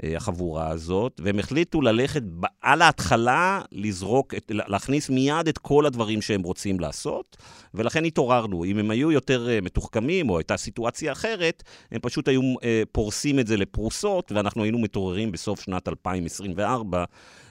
[0.03, 2.21] אה, החבורה הזאת, והם החליטו ללכת
[2.61, 7.37] על ההתחלה, לזרוק, להכניס מיד את כל הדברים שהם רוצים לעשות,
[7.73, 8.65] ולכן התעוררנו.
[8.65, 13.39] אם הם היו יותר אה, מתוחכמים, או הייתה סיטואציה אחרת, הם פשוט היו אה, פורסים
[13.39, 17.03] את זה לפרוסות, ואנחנו היינו מתעוררים בסוף שנת 2024.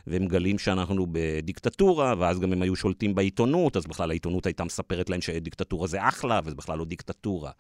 [0.07, 5.21] ומגלים שאנחנו בדיקטטורה, ואז גם הם היו שולטים בעיתונות, אז בכלל העיתונות הייתה מספרת להם
[5.21, 7.51] שדיקטטורה זה אחלה, וזה בכלל לא דיקטטורה.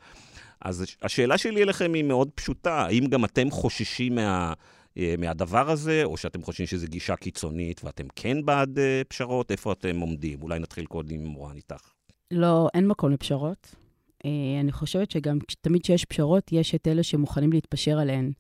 [0.61, 4.53] אז השאלה שלי אליכם היא מאוד פשוטה, האם גם אתם חוששים מה...
[4.99, 9.51] אה, מהדבר הזה, או שאתם חושבים שזו גישה קיצונית ואתם כן בעד uh, פשרות?
[9.51, 10.43] איפה אתם עומדים?
[10.43, 11.93] אולי נתחיל קודם עם מורן איתך.
[12.31, 13.75] לא, אין מקום לפשרות.
[14.23, 14.27] Uh,
[14.61, 18.33] אני חושבת שגם תמיד כשיש פשרות, יש את אלה שמוכנים להתפשר עליהן,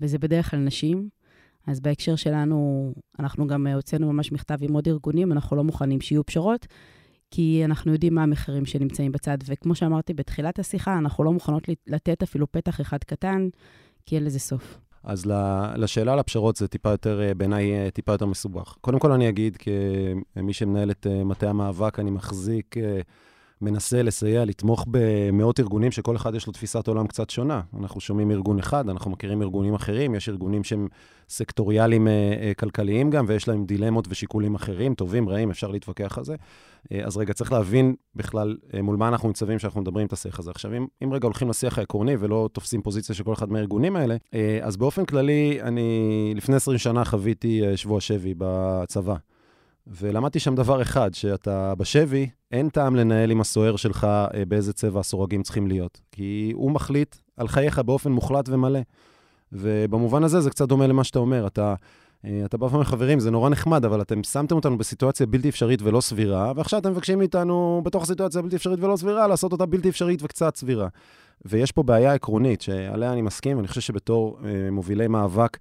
[0.00, 1.08] וזה בדרך כלל נשים.
[1.66, 6.26] אז בהקשר שלנו, אנחנו גם הוצאנו ממש מכתב עם עוד ארגונים, אנחנו לא מוכנים שיהיו
[6.26, 6.66] פשרות,
[7.30, 9.38] כי אנחנו יודעים מה המחירים שנמצאים בצד.
[9.46, 13.48] וכמו שאמרתי בתחילת השיחה, אנחנו לא מוכנות לתת אפילו פתח אחד קטן,
[14.06, 14.78] כי אין לזה סוף.
[15.04, 15.26] אז
[15.76, 18.76] לשאלה על הפשרות זה טיפה יותר, אה, בעיניי, אה, טיפה יותר מסובך.
[18.80, 19.56] קודם כל אני אגיד,
[20.34, 22.74] כמי שמנהל את אה, מטה המאבק, אני מחזיק,
[23.62, 27.60] מנסה לסייע, לתמוך במאות ארגונים שכל אחד יש לו תפיסת עולם קצת שונה.
[27.78, 30.88] אנחנו שומעים ארגון אחד, אנחנו מכירים ארגונים אחרים, יש ארגונים שהם
[31.28, 32.08] סקטוריאליים
[32.58, 36.36] כלכליים גם, ויש להם דילמות ושיקולים אחרים, טובים, רעים, אפשר להתווכח על זה.
[36.92, 40.38] אה, אז רגע, צריך להבין בכלל אה, מול מה אנחנו ניצבים כשאנחנו מדברים את השיח
[40.38, 40.50] הזה.
[40.50, 44.16] עכשיו, אם, אם רגע הולכים לשיח העקרוני ולא תופסים פוזיציה של כל אחד מהארגונים האלה,
[44.34, 49.14] אה, אז באופן כללי, אני לפני 20 שנה חוויתי שבוע שבי בצבא.
[49.88, 54.06] ולמדתי שם דבר אחד, שאתה בשבי, אין טעם לנהל עם הסוהר שלך
[54.48, 56.00] באיזה צבע הסורגים צריכים להיות.
[56.12, 58.80] כי הוא מחליט על חייך באופן מוחלט ומלא.
[59.52, 61.46] ובמובן הזה זה קצת דומה למה שאתה אומר.
[61.46, 61.74] אתה
[62.24, 65.82] אה, אתה בא ואומר, חברים, זה נורא נחמד, אבל אתם שמתם אותנו בסיטואציה בלתי אפשרית
[65.82, 69.88] ולא סבירה, ועכשיו אתם מבקשים מאיתנו, בתוך הסיטואציה בלתי אפשרית ולא סבירה, לעשות אותה בלתי
[69.88, 70.88] אפשרית וקצת סבירה.
[71.44, 75.60] ויש פה בעיה עקרונית, שעליה אני מסכים, ואני חושב שבתור אה, מובילי מאבק, אה,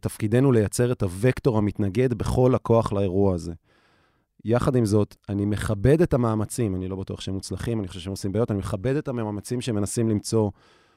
[0.00, 3.52] תפקידנו לייצר את הוקטור המתנגד בכל הכוח לאירוע הזה.
[4.44, 8.10] יחד עם זאת, אני מכבד את המאמצים, אני לא בטוח שהם מוצלחים, אני חושב שהם
[8.10, 10.50] עושים בעיות, אני מכבד את המאמצים שמנסים למצוא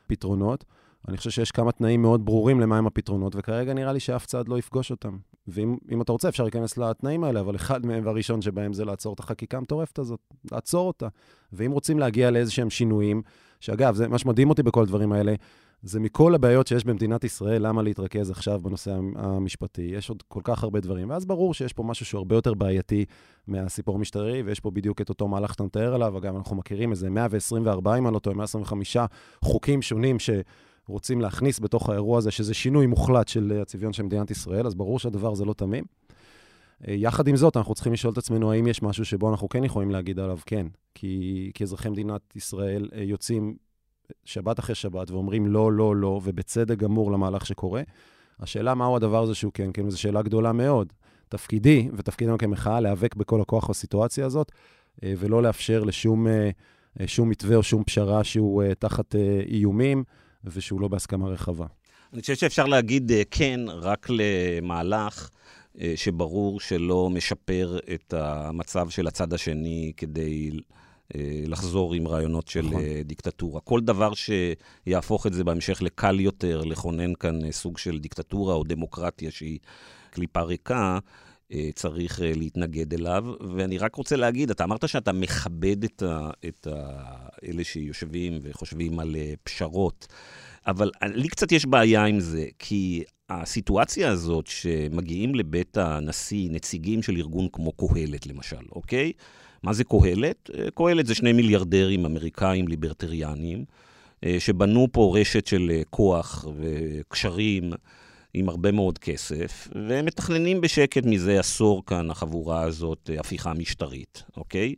[0.07, 0.65] פתרונות.
[1.07, 4.59] אני חושב שיש כמה תנאים מאוד ברורים למהם הפתרונות, וכרגע נראה לי שאף צד לא
[4.59, 5.17] יפגוש אותם.
[5.47, 9.19] ואם אתה רוצה, אפשר להיכנס לתנאים האלה, אבל אחד מהם והראשון שבהם זה לעצור את
[9.19, 10.19] החקיקה המטורפת הזאת,
[10.51, 11.07] לעצור אותה.
[11.53, 13.21] ואם רוצים להגיע לאיזה שהם שינויים,
[13.59, 15.33] שאגב, זה מה שמדהים אותי בכל הדברים האלה,
[15.81, 19.81] זה מכל הבעיות שיש במדינת ישראל, למה להתרכז עכשיו בנושא המשפטי?
[19.81, 21.09] יש עוד כל כך הרבה דברים.
[21.09, 23.05] ואז ברור שיש פה משהו שהוא הרבה יותר בעייתי
[23.47, 26.17] מהסיפור המשטרי, ויש פה בדיוק את אותו מהלך שאתה מתאר עליו.
[26.17, 28.97] אגב, אנחנו מכירים איזה 124, אם אני לא טועה, 125
[29.41, 34.67] חוקים שונים שרוצים להכניס בתוך האירוע הזה, שזה שינוי מוחלט של הצביון של מדינת ישראל,
[34.67, 35.83] אז ברור שהדבר הזה לא תמים.
[36.87, 39.63] אה, יחד עם זאת, אנחנו צריכים לשאול את עצמנו האם יש משהו שבו אנחנו כן
[39.63, 40.67] יכולים להגיד עליו כן.
[40.95, 43.55] כי כאזרחי מדינת ישראל אה, יוצאים
[44.25, 47.81] שבת אחרי שבת ואומרים לא, לא, לא, ובצדק גמור למהלך שקורה.
[48.39, 50.93] השאלה מהו הדבר הזה שהוא כן, כן, זו שאלה גדולה מאוד.
[51.29, 54.51] תפקידי, ותפקידנו כמחאה, להיאבק בכל הכוח בסיטואציה הזאת,
[55.03, 56.49] אה, ולא לאפשר לשום אה,
[56.99, 59.15] אה, שום מתווה או שום פשרה שהוא תחת
[59.47, 60.03] איומים,
[60.43, 61.65] ושהוא לא בהסכמה רחבה.
[62.13, 65.29] אני חושב שאפשר להגיד כן רק למהלך
[65.95, 70.51] שברור שלא משפר את המצב של הצד השני כדי
[71.47, 72.81] לחזור עם רעיונות של נכון.
[72.81, 73.61] אה, דיקטטורה.
[73.61, 78.63] כל דבר שיהפוך את זה בהמשך לקל יותר, לכונן כאן אה, סוג של דיקטטורה או
[78.63, 79.59] דמוקרטיה שהיא
[80.09, 80.99] קליפה ריקה,
[81.75, 83.25] צריך להתנגד אליו.
[83.55, 87.01] ואני רק רוצה להגיד, אתה אמרת שאתה מכבד את, ה, את ה,
[87.43, 90.07] אלה שיושבים וחושבים על פשרות,
[90.67, 97.17] אבל לי קצת יש בעיה עם זה, כי הסיטואציה הזאת שמגיעים לבית הנשיא נציגים של
[97.17, 99.11] ארגון כמו קהלת, למשל, אוקיי?
[99.63, 100.49] מה זה קהלת?
[100.57, 103.65] אה, קהלת זה שני מיליארדרים אמריקאים ליברטריאנים,
[104.23, 107.73] אה, שבנו פה רשת של אה, כוח וקשרים
[108.33, 114.75] עם הרבה מאוד כסף, והם מתכננים בשקט מזה עשור כאן, החבורה הזאת, הפיכה משטרית, אוקיי?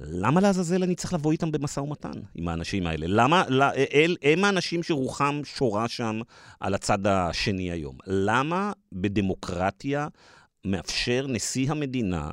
[0.00, 3.06] למה לעזאזל אני צריך לבוא איתם במשא ומתן, עם האנשים האלה?
[3.08, 3.44] למה,
[3.94, 6.20] אל, הם האנשים שרוחם שורה שם
[6.60, 7.96] על הצד השני היום.
[8.06, 10.08] למה בדמוקרטיה
[10.64, 12.30] מאפשר נשיא המדינה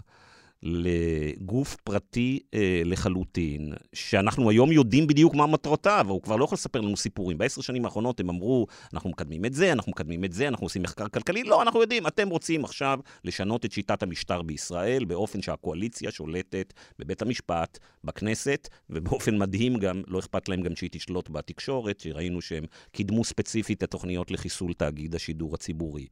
[0.64, 6.82] לגוף פרטי אה, לחלוטין, שאנחנו היום יודעים בדיוק מה מטרותיו, הוא כבר לא יכול לספר
[6.82, 7.38] לנו סיפורים.
[7.38, 10.84] בעשר שנים האחרונות הם אמרו, אנחנו מקדמים את זה, אנחנו מקדמים את זה, אנחנו עושים
[10.84, 11.44] מחקר כלכלי.
[11.44, 17.22] לא, אנחנו יודעים, אתם רוצים עכשיו לשנות את שיטת המשטר בישראל באופן שהקואליציה שולטת בבית
[17.22, 23.24] המשפט, בכנסת, ובאופן מדהים גם, לא אכפת להם גם שהיא תשלוט בתקשורת, שראינו שהם קידמו
[23.24, 26.08] ספציפית את התוכניות לחיסול תאגיד השידור הציבורי.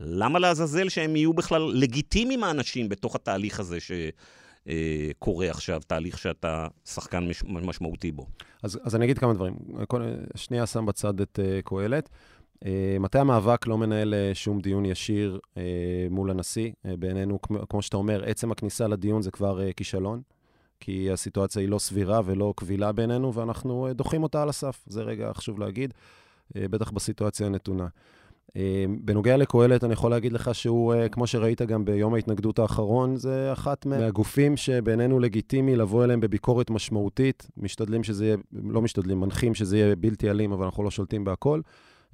[0.00, 7.28] למה לעזאזל שהם יהיו בכלל לגיטימיים האנשים בתוך התהליך הזה שקורה עכשיו, תהליך שאתה שחקן
[7.28, 8.26] מש, משמעותי בו?
[8.62, 9.56] אז, אז אני אגיד כמה דברים.
[10.34, 12.08] שנייה שם בצד את uh, קהלת.
[12.64, 12.68] Uh,
[13.00, 15.58] מטה המאבק לא מנהל uh, שום דיון ישיר uh,
[16.10, 16.70] מול הנשיא.
[16.70, 20.22] Uh, בעינינו, כמו, כמו שאתה אומר, עצם הכניסה לדיון זה כבר uh, כישלון,
[20.80, 24.84] כי הסיטואציה היא לא סבירה ולא קבילה בעינינו, ואנחנו uh, דוחים אותה על הסף.
[24.86, 25.94] זה רגע חשוב להגיד,
[26.48, 27.86] uh, בטח בסיטואציה הנתונה.
[28.56, 33.16] אה, בנוגע לקהלת, אני יכול להגיד לך שהוא, אה, כמו שראית גם ביום ההתנגדות האחרון,
[33.16, 37.48] זה אחת מהגופים שבינינו לגיטימי לבוא אליהם בביקורת משמעותית.
[37.56, 41.60] משתדלים שזה יהיה, לא משתדלים, מנחים שזה יהיה בלתי אלים, אבל אנחנו לא שולטים בהכל.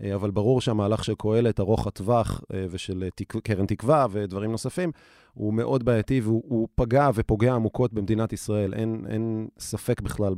[0.03, 3.37] אה, אבל ברור שהמהלך של קהלת, ארוך הטווח ושל תק...
[3.37, 4.93] קרן תקווה ודברים נוספים,
[5.35, 8.75] הוא מאוד בעייתי והוא פגע ופוגע עמוקות במדינת ישראל.
[8.75, 10.35] אין, אין ספק בכלל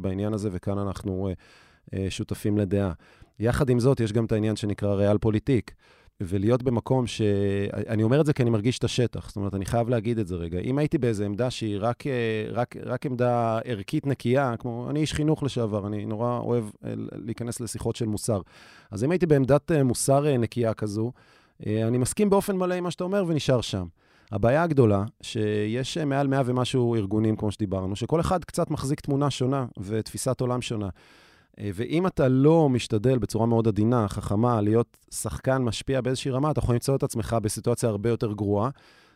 [0.00, 1.30] בעניין הזה, וכאן אנחנו
[2.08, 2.92] שותפים לדעה.
[3.40, 5.74] יחד עם זאת, יש גם את העניין שנקרא ריאל פוליטיק.
[6.20, 7.22] ולהיות במקום ש...
[7.88, 10.26] אני אומר את זה כי אני מרגיש את השטח, זאת אומרת, אני חייב להגיד את
[10.26, 10.58] זה רגע.
[10.58, 12.04] אם הייתי באיזו עמדה שהיא רק,
[12.52, 17.60] רק, רק עמדה ערכית נקייה, כמו, אני איש חינוך לשעבר, אני נורא אוהב אה, להיכנס
[17.60, 18.40] לשיחות של מוסר.
[18.90, 21.12] אז אם הייתי בעמדת אה, מוסר אה, נקייה כזו,
[21.66, 23.86] אני מסכים באופן מלא עם מה שאתה אומר ונשאר שם.
[24.32, 29.66] הבעיה הגדולה, שיש מעל מאה ומשהו ארגונים, כמו שדיברנו, שכל אחד קצת מחזיק תמונה שונה
[29.80, 30.88] ותפיסת עולם שונה.
[31.60, 36.58] אה, ואם אתה לא משתדל בצורה מאוד עדינה, חכמה, להיות שחקן משפיע באיזושהי רמה, אתה
[36.58, 38.70] יכול למצוא את עצמך בסיטואציה הרבה יותר גרועה.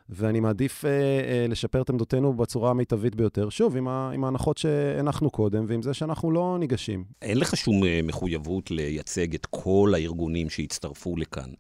[0.08, 3.48] ואני מעדיף אה, אה, לשפר את עמדותינו בצורה המיטבית ביותר.
[3.48, 7.04] שוב, עם, ה, עם ההנחות שהנחנו קודם, ועם זה שאנחנו לא ניגשים.
[7.22, 11.50] אין לך שום אה, מחויבות לייצג את כל הארגונים שהצטרפו לכאן.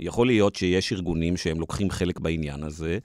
[0.00, 2.98] יכול להיות שיש ארגונים שהם לוקחים חלק בעניין הזה,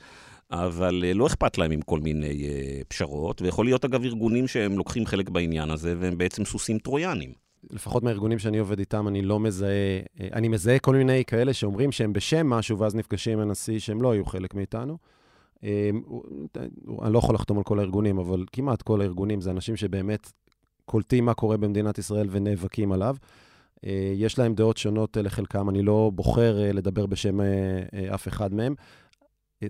[0.52, 4.78] אבל אה, לא אכפת להם עם כל מיני uh, פשרות, ויכול להיות אגב ארגונים שהם
[4.78, 7.34] לוקחים חלק בעניין הזה, והם בעצם סוסים טרויאנים.
[7.72, 11.92] לפחות מהארגונים שאני עובד איתם, אני לא מזהה, אה, אני מזהה כל מיני כאלה שאומרים
[11.92, 14.98] שהם בשם משהו, ואז נפגשים עם הנשיא שהם לא היו חלק מאיתנו.
[15.64, 20.32] אני לא יכול לחתום על כל הארגונים, אבל כמעט כל הארגונים זה אנשים שבאמת
[20.86, 23.16] קולטים מה קורה במדינת ישראל ונאבקים עליו.
[24.16, 27.40] יש להם דעות שונות לחלקם, אני לא בוחר לדבר בשם
[28.14, 28.76] אף אחד מהם,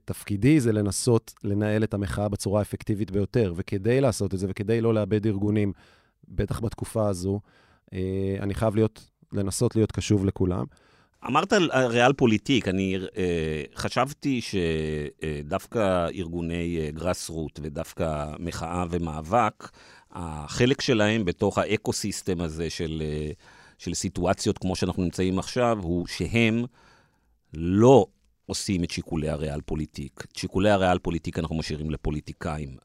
[0.05, 4.93] תפקידי זה לנסות לנהל את המחאה בצורה האפקטיבית ביותר, וכדי לעשות את זה, וכדי לא
[4.93, 5.73] לאבד ארגונים,
[6.27, 7.39] בטח בתקופה הזו,
[7.93, 10.65] אה, אני חייב להיות, לנסות להיות קשוב לכולם.
[11.27, 19.69] אמרת על ריאל פוליטיק, אני אה, חשבתי שדווקא ארגוני גרס רוט ודווקא מחאה ומאבק,
[20.11, 23.31] החלק שלהם בתוך ה ecosystem הזה של, אה,
[23.77, 26.65] של סיטואציות כמו שאנחנו נמצאים עכשיו, הוא שהם
[27.53, 28.05] לא
[28.49, 30.23] עושים את שיקולי הריאל פוליטיק.
[30.31, 32.77] את שיקולי הריאל פוליטיק אנחנו משאירים לפוליטיקאים.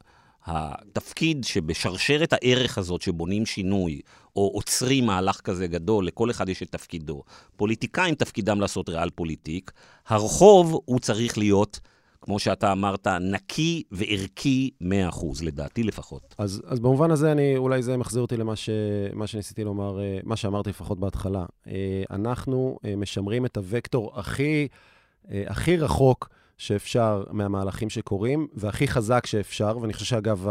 [0.45, 4.01] התפקיד שבשרשרת הערך הזאת שבונים שינוי,
[4.35, 7.23] או עוצרים מהלך כזה גדול, לכל אחד יש את תפקידו.
[7.55, 9.71] פוליטיקאים תפקידם לעשות ריאל פוליטיק,
[10.07, 11.79] הרחוב הוא צריך להיות
[12.25, 14.85] כמו שאתה אמרת, נקי וערכי 100%,
[15.43, 16.35] לדעתי לפחות.
[16.37, 18.69] אז, אז במובן הזה, אני, אולי זה מחזיר אותי למה ש,
[19.25, 21.45] שניסיתי לומר, אה, מה שאמרתי לפחות בהתחלה.
[21.67, 24.67] אה, אנחנו אה, משמרים את הוקטור הכי,
[25.31, 30.47] הכי רחוק שאפשר מהמהלכים שקורים, והכי חזק שאפשר, ואני חושב שאגב,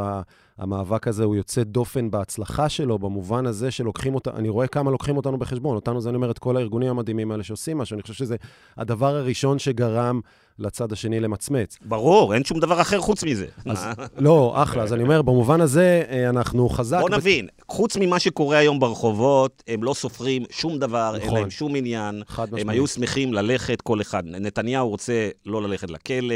[0.59, 5.17] המאבק הזה הוא יוצא דופן בהצלחה שלו, במובן הזה שלוקחים אותה, אני רואה כמה לוקחים
[5.17, 5.77] אותנו בחשבון.
[5.77, 7.95] אותנו, זה אני אומר, את כל הארגונים המדהימים האלה שעושים משהו.
[7.95, 8.37] אני חושב שזה
[8.77, 10.21] הדבר הראשון שגרם
[10.59, 11.79] לצד השני למצמץ.
[11.85, 13.47] ברור, אין שום דבר אחר חוץ מזה.
[13.67, 13.85] אז,
[14.17, 14.83] לא, אחלה.
[14.83, 17.01] אז אני אומר, במובן הזה, אה, אנחנו חזק...
[17.01, 17.49] בוא נבין.
[17.69, 21.29] חוץ ממה שקורה היום ברחובות, הם לא סופרים שום דבר, נכון.
[21.29, 22.23] אין להם שום עניין.
[22.27, 22.63] חד משמעית.
[22.63, 24.23] הם היו שמחים ללכת, כל אחד.
[24.27, 26.35] נתניהו רוצה לא ללכת לכלא,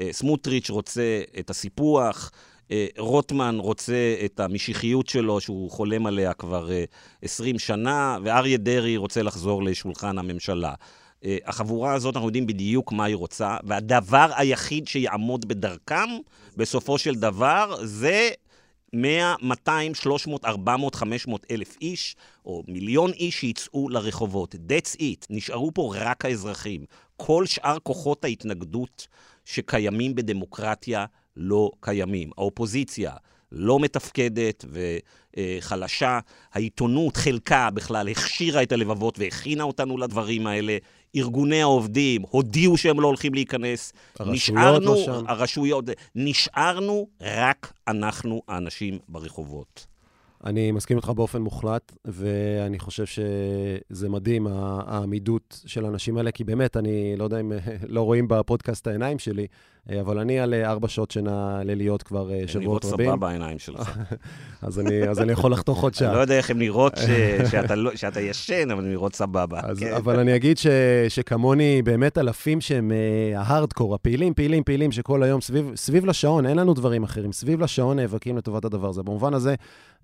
[0.00, 2.30] אה, סמוטריץ' רוצה את הסיפוח.
[2.70, 6.68] אה, רוטמן רוצה את המשיחיות שלו, שהוא חולם עליה כבר
[7.22, 10.72] 20 שנה, ואריה דרעי רוצה לחזור לשולחן הממשלה.
[11.24, 16.08] אה, החבורה הזאת, אנחנו יודעים בדיוק מה היא רוצה, והדבר היחיד שיעמוד בדרכם,
[16.56, 18.30] בסופו של דבר, זה
[18.92, 24.54] 100, 200, 300, 400, 500 אלף איש, או מיליון איש שיצאו לרחובות.
[24.54, 25.26] That's it.
[25.30, 26.84] נשארו פה רק האזרחים.
[27.16, 29.08] כל שאר כוחות ההתנגדות
[29.44, 31.04] שקיימים בדמוקרטיה
[31.36, 32.30] לא קיימים.
[32.38, 33.12] האופוזיציה
[33.52, 34.64] לא מתפקדת
[35.36, 36.18] וחלשה.
[36.52, 40.76] העיתונות, חלקה בכלל, הכשירה את הלבבות והכינה אותנו לדברים האלה.
[41.16, 43.92] ארגוני העובדים הודיעו שהם לא הולכים להיכנס.
[44.18, 45.24] הרשויות נשארנו, לא שם.
[45.28, 49.86] הרשויות, נשארנו רק אנחנו, האנשים ברחובות.
[50.44, 56.76] אני מסכים איתך באופן מוחלט, ואני חושב שזה מדהים, העמידות של האנשים האלה, כי באמת,
[56.76, 57.52] אני לא יודע אם
[57.88, 59.46] לא רואים בפודקאסט העיניים שלי,
[60.00, 62.94] אבל אני על ארבע שעות שינה ליליות כבר אה, שבועות רבים.
[63.00, 63.98] אני נראות סבבה בעיניים שלך.
[64.62, 66.08] אז, אני, אז אני יכול לחתוך עוד שעה.
[66.08, 67.00] אני לא יודע איך הן נראות ש,
[67.50, 69.60] שאתה, לא, שאתה ישן, אבל הן נראות סבבה.
[69.62, 69.92] אז, כן.
[69.92, 70.66] אבל אני אגיד ש,
[71.08, 72.92] שכמוני, באמת אלפים שהם
[73.36, 77.98] ההארדקור, הפעילים, פעילים, פעילים, שכל היום סביב, סביב לשעון, אין לנו דברים אחרים, סביב לשעון
[77.98, 79.02] נאבקים לטובת הדבר הזה.
[79.02, 79.54] במובן הזה,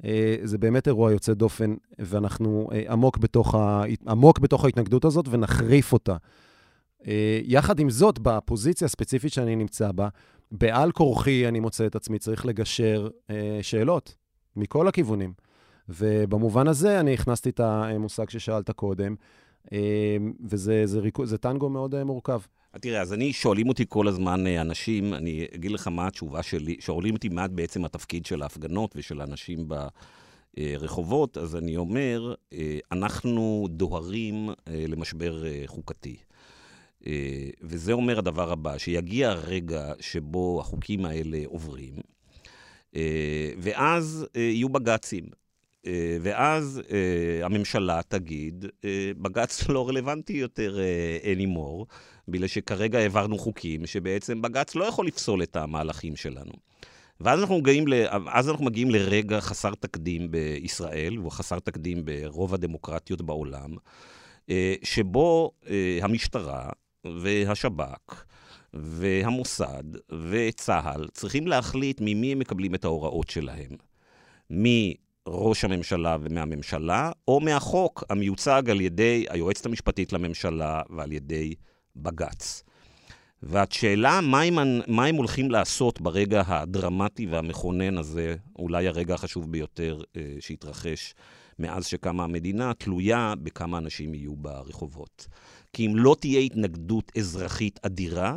[0.04, 5.26] אה, זה באמת אירוע יוצא דופן, ואנחנו אה, עמוק בתוך, ה, עמוק בתוך ההתנגדות הזאת
[5.30, 6.16] ונחריף אותה.
[7.06, 10.08] אה, יחד עם זאת, בפוזיציה הספציפית שאני נמצא בה,
[10.52, 13.08] בעל כורחי אני מוצא את עצמי צריך לגשר
[13.62, 14.14] שאלות
[14.56, 15.32] מכל הכיוונים.
[15.88, 19.14] ובמובן הזה אני הכנסתי את המושג ששאלת קודם,
[20.50, 22.40] וזה זה, זה, זה טנגו מאוד מורכב.
[22.80, 26.76] תראה, אז אני, שואלים אותי כל הזמן אה, אנשים, אני אגיד לך מה התשובה שלי,
[26.80, 29.68] שואלים אותי מה בעצם התפקיד של ההפגנות ושל האנשים
[30.56, 36.16] ברחובות, אז אני אומר, אה, אנחנו דוהרים אה, למשבר חוקתי.
[37.62, 41.94] וזה אומר הדבר הבא, שיגיע הרגע שבו החוקים האלה עוברים,
[43.58, 45.24] ואז יהיו בג"צים.
[46.20, 46.82] ואז
[47.42, 48.64] הממשלה תגיד,
[49.18, 50.78] בג"ץ לא רלוונטי יותר
[51.22, 51.84] anymore,
[52.28, 56.52] בגלל שכרגע העברנו חוקים שבעצם בג"ץ לא יכול לפסול את המהלכים שלנו.
[57.20, 57.94] ואז אנחנו, מגיעים ל...
[58.12, 63.74] אנחנו מגיעים לרגע חסר תקדים בישראל, והוא חסר תקדים ברוב הדמוקרטיות בעולם,
[64.50, 66.70] אה, שבו אה, המשטרה
[67.20, 68.24] והשב"כ
[68.74, 69.84] והמוסד
[70.30, 73.70] וצה"ל צריכים להחליט ממי הם מקבלים את ההוראות שלהם.
[74.50, 81.54] מראש הממשלה ומהממשלה, או מהחוק המיוצג על ידי היועצת המשפטית לממשלה ועל ידי
[81.96, 82.62] בג"ץ.
[83.42, 90.00] והשאלה, מה הם, מה הם הולכים לעשות ברגע הדרמטי והמכונן הזה, אולי הרגע החשוב ביותר
[90.16, 91.14] אה, שהתרחש
[91.58, 95.26] מאז שקמה המדינה, תלויה בכמה אנשים יהיו ברחובות.
[95.72, 98.36] כי אם לא תהיה התנגדות אזרחית אדירה,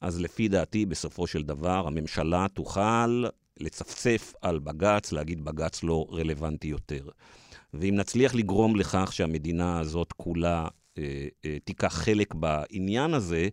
[0.00, 3.24] אז לפי דעתי, בסופו של דבר, הממשלה תוכל
[3.60, 7.08] לצפצף על בג"ץ, להגיד בג"ץ לא רלוונטי יותר.
[7.74, 13.48] ואם נצליח לגרום לכך שהמדינה הזאת כולה אה, אה, תיקח חלק בעניין הזה,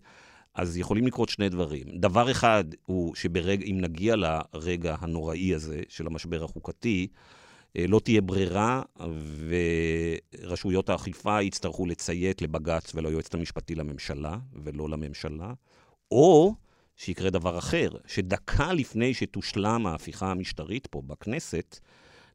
[0.54, 1.86] אז יכולים לקרות שני דברים.
[2.00, 7.08] דבר אחד הוא שאם נגיע לרגע הנוראי הזה של המשבר החוקתי,
[7.88, 8.82] לא תהיה ברירה,
[10.44, 15.54] ורשויות האכיפה יצטרכו לציית לבג"ץ וליועצת המשפטי לממשלה, ולא לממשלה,
[16.12, 16.54] או
[16.96, 21.80] שיקרה דבר אחר, שדקה לפני שתושלם ההפיכה המשטרית פה בכנסת,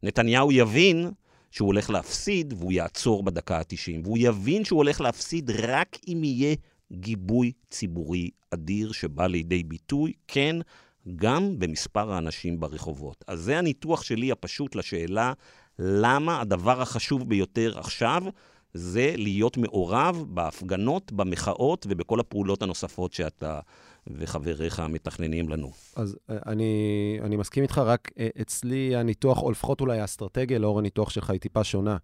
[0.03, 1.11] נתניהו יבין
[1.51, 4.01] שהוא הולך להפסיד, והוא יעצור בדקה ה-90.
[4.05, 6.55] והוא יבין שהוא הולך להפסיד רק אם יהיה
[6.93, 10.57] גיבוי ציבורי אדיר שבא לידי ביטוי, כן,
[11.17, 13.25] גם במספר האנשים ברחובות.
[13.27, 15.33] אז זה הניתוח שלי הפשוט לשאלה
[15.79, 18.23] למה הדבר החשוב ביותר עכשיו
[18.75, 23.61] זה להיות מעורב בהפגנות, במחאות ובכל הפעולות הנוספות שאתה
[24.07, 25.71] וחבריך מתכננים לנו.
[25.97, 30.79] אז אה, אני, אני מסכים איתך, רק אה, אצלי הניתוח, או לפחות אולי האסטרטגיה לאור
[30.79, 31.97] הניתוח שלך, היא טיפה שונה.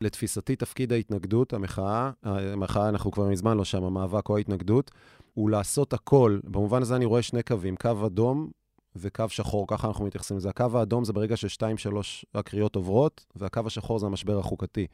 [0.00, 4.90] לתפיסתי, תפקיד ההתנגדות, המחאה, המחאה, אנחנו כבר מזמן לא שם, המאבק או ההתנגדות,
[5.34, 6.38] הוא לעשות הכל.
[6.44, 8.50] במובן הזה אני רואה שני קווים, קו אדום
[8.96, 10.48] וקו שחור, ככה אנחנו מתייחסים לזה.
[10.48, 14.86] הקו האדום זה ברגע ששתיים, שלוש הקריאות עוברות, והקו השחור זה המשבר החוקתי.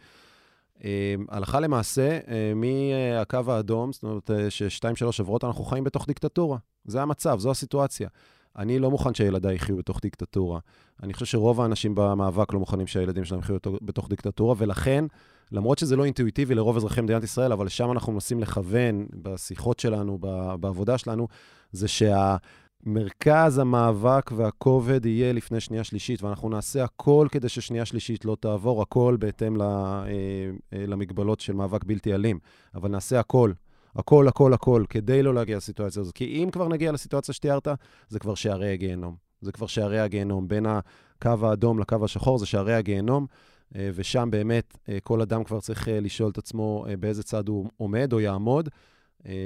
[0.85, 6.07] אמ, הלכה למעשה, אה, מהקו האדום, זאת אומרת, אה, ששתיים, שלוש עברות, אנחנו חיים בתוך
[6.07, 6.59] דיקטטורה.
[6.85, 8.09] זה המצב, זו הסיטואציה.
[8.57, 10.61] אני לא מוכן שילדיי יחיו בתוך דיקטטורה.
[11.03, 15.05] אני חושב שרוב האנשים במאבק לא מוכנים שהילדים שלהם יחיו בתוך דיקטטורה, ולכן,
[15.53, 20.19] למרות שזה לא אינטואיטיבי לרוב אזרחי מדינת ישראל, אבל שם אנחנו מנסים לכוון בשיחות שלנו,
[20.61, 21.29] בעבודה שלנו,
[21.73, 22.37] זה שה...
[22.87, 28.83] מרכז המאבק והכובד יהיה לפני שנייה שלישית, ואנחנו נעשה הכל כדי ששנייה שלישית לא תעבור,
[28.83, 29.67] הכל בהתאם אה,
[30.73, 32.39] אה, למגבלות של מאבק בלתי אלים.
[32.75, 33.53] אבל נעשה הכל,
[33.97, 36.15] הכל, הכל, הכל, כדי לא להגיע לסיטואציה הזאת.
[36.15, 37.69] כי אם כבר נגיע לסיטואציה שתיארת,
[38.09, 39.17] זה כבר שערי הגיהנום.
[39.41, 40.49] זה כבר שערי הגיהנום.
[40.49, 43.27] בין הקו האדום לקו השחור זה שערי הגיהנום,
[43.75, 48.69] ושם באמת כל אדם כבר צריך לשאול את עצמו באיזה צד הוא עומד או יעמוד,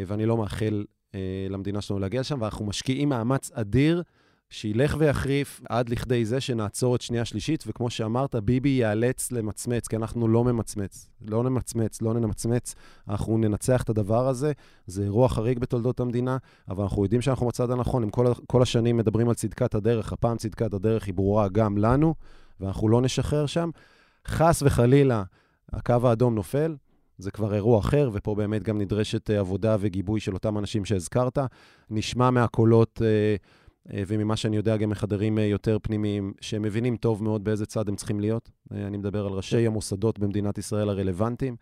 [0.07, 4.03] ואני לא מאחל אה, למדינה שלנו להגיע לשם, ואנחנו משקיעים מאמץ אדיר
[4.51, 9.97] שילך ויחריף עד לכדי זה שנעצור את שנייה שלישית, וכמו שאמרת, ביבי ייאלץ למצמץ, כי
[9.97, 11.09] אנחנו לא ממצמץ.
[11.21, 12.75] לא נמצמץ, לא נמצמץ,
[13.09, 14.53] אנחנו ננצח את הדבר הזה.
[14.87, 16.37] זה אירוע חריג בתולדות המדינה,
[16.69, 18.03] אבל אנחנו יודעים שאנחנו בצד הנכון.
[18.03, 22.15] אם כל, כל השנים מדברים על צדקת הדרך, הפעם צדקת הדרך היא ברורה גם לנו,
[22.61, 23.71] ואנחנו לא נשחרר שם.
[24.29, 25.23] חס וחלילה,
[25.73, 26.77] הקו האדום נופל,
[27.19, 31.39] זה כבר אירוע אחר, ופה באמת גם נדרשת אה, עבודה וגיבוי של אותם אנשים שהזכרת.
[31.91, 33.37] נשמע מהקולות אה,
[33.97, 37.97] אה, וממה שאני יודע, גם מחדרים יותר פנימיים, שהם מבינים טוב מאוד באיזה צד הם
[37.97, 38.51] צריכים להיות.
[38.71, 41.57] אני מדבר על ראשי המוסדות במדינת ישראל הרלוונטיים.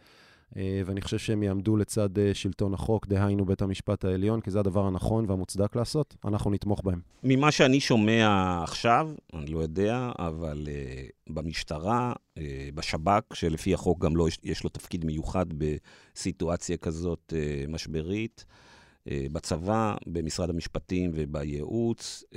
[0.57, 4.61] אה, ואני חושב שהם יעמדו לצד אה, שלטון החוק, דהיינו בית המשפט העליון, כי זה
[4.61, 7.01] הדבר הנכון והמוצדק לעשות, אנחנו נתמוך בהם.
[7.25, 12.43] ממה שאני שומע עכשיו, אני לא יודע, אבל uh, במשטרה, uh,
[12.75, 19.95] בשב"כ, שלפי החוק גם לא, יש לו תפקיד מיוחד בסיטואציה כזאת uh, משברית, uh, בצבא,
[20.07, 22.37] במשרד המשפטים ובייעוץ, uh,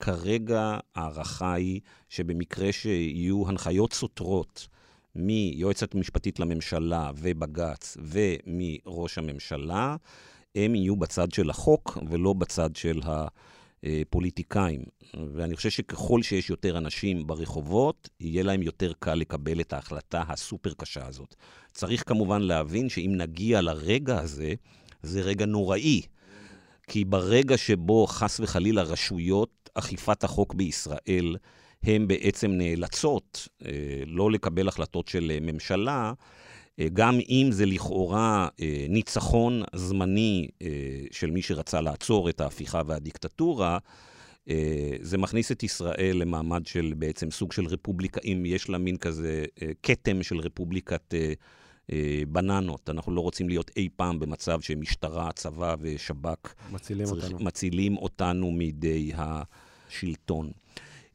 [0.00, 4.68] כרגע ההערכה היא שבמקרה שיהיו הנחיות סותרות,
[5.14, 9.96] מיועצת משפטית לממשלה ובג"ץ ומראש הממשלה,
[10.54, 13.00] הם יהיו בצד של החוק ולא בצד של
[13.82, 14.82] הפוליטיקאים.
[15.34, 20.72] ואני חושב שככל שיש יותר אנשים ברחובות, יהיה להם יותר קל לקבל את ההחלטה הסופר
[20.76, 21.34] קשה הזאת.
[21.72, 24.54] צריך כמובן להבין שאם נגיע לרגע הזה,
[25.02, 26.02] זה רגע נוראי.
[26.86, 31.36] כי ברגע שבו חס וחלילה רשויות אכיפת החוק בישראל
[31.84, 33.70] הן בעצם נאלצות אה,
[34.06, 36.12] לא לקבל החלטות של אה, ממשלה,
[36.80, 38.48] אה, גם אם זה לכאורה
[38.88, 40.48] ניצחון זמני
[41.10, 43.78] של מי שרצה לעצור את ההפיכה והדיקטטורה,
[45.00, 49.44] זה מכניס את ישראל למעמד של בעצם סוג של רפובליקה, אם יש לה מין כזה
[49.82, 51.14] כתם של רפובליקת
[52.28, 52.90] בננות.
[52.90, 57.44] אנחנו לא רוצים להיות אי פעם במצב שמשטרה, צבא ושב"כ מצילים צריך, אותנו.
[57.44, 60.50] מצילים אותנו מידי השלטון.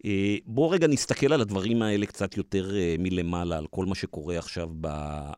[0.05, 4.37] אה, בואו רגע נסתכל על הדברים האלה קצת יותר אה, מלמעלה, על כל מה שקורה
[4.37, 4.69] עכשיו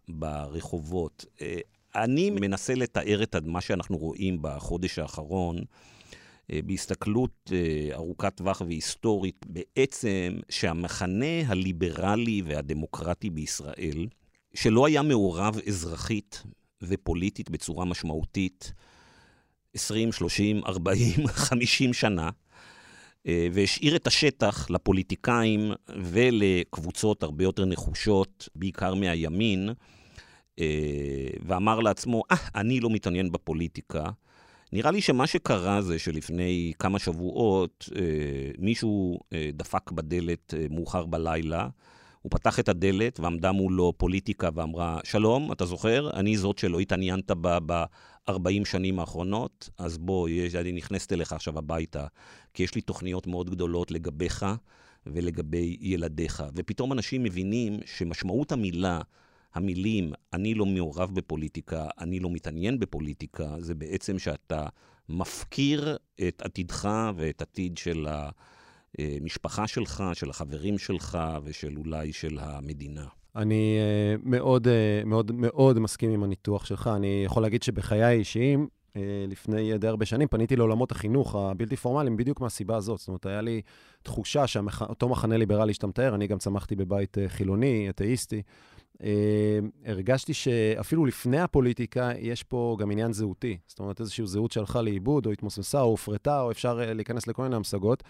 [0.09, 1.25] ברחובות.
[1.41, 1.59] אה,
[1.95, 5.57] אני מנסה לתאר את מה שאנחנו רואים בחודש האחרון.
[6.65, 7.51] בהסתכלות
[7.93, 14.07] ארוכת טווח והיסטורית, בעצם שהמחנה הליברלי והדמוקרטי בישראל,
[14.53, 16.43] שלא היה מעורב אזרחית
[16.83, 18.73] ופוליטית בצורה משמעותית
[19.73, 22.29] 20, 30, 40, 50 שנה,
[23.25, 29.69] והשאיר את השטח לפוליטיקאים ולקבוצות הרבה יותר נחושות, בעיקר מהימין,
[30.59, 34.09] אה, ואמר לעצמו, אה, ah, אני לא מתעניין בפוליטיקה.
[34.73, 38.01] נראה לי שמה שקרה זה שלפני כמה שבועות אה,
[38.57, 39.19] מישהו
[39.53, 41.67] דפק בדלת מאוחר בלילה,
[42.21, 46.09] הוא פתח את הדלת ועמדה מולו פוליטיקה ואמרה, שלום, אתה זוכר?
[46.13, 47.31] אני זאת שלא התעניינת
[48.37, 52.07] ב-40 שנים האחרונות, אז בוא, יש, אני נכנסת אליך עכשיו הביתה,
[52.53, 54.45] כי יש לי תוכניות מאוד גדולות לגביך
[55.05, 56.43] ולגבי ילדיך.
[56.55, 59.01] ופתאום אנשים מבינים שמשמעות המילה,
[59.53, 64.67] המילים, אני לא מעורב בפוליטיקה, אני לא מתעניין בפוליטיקה, זה בעצם שאתה
[65.09, 68.07] מפקיר את עתידך ואת עתיד של.
[68.97, 73.05] המשפחה שלך, של החברים שלך ושל אולי של המדינה.
[73.39, 76.89] אני uh, מאוד, uh, מאוד, מאוד מסכים עם הניתוח שלך.
[76.95, 82.17] אני יכול להגיד שבחיי האישיים, uh, לפני די הרבה שנים, פניתי לעולמות החינוך הבלתי פורמליים
[82.17, 82.99] בדיוק מהסיבה הזאת.
[82.99, 83.61] זאת אומרת, היה לי
[84.03, 88.41] תחושה שאותו מחנה ליברלי שאתה מתאר, אני גם צמחתי בבית uh, חילוני, אתאיסטי,
[89.03, 93.57] אה, הרגשתי שאפילו לפני הפוליטיקה, יש פה גם עניין זהותי.
[93.67, 97.43] זאת אומרת, איזושהי זהות שהלכה לאיבוד, או התמוססה, או הופרטה, או אפשר אה, להיכנס לכל
[97.43, 98.03] מיני המשגות.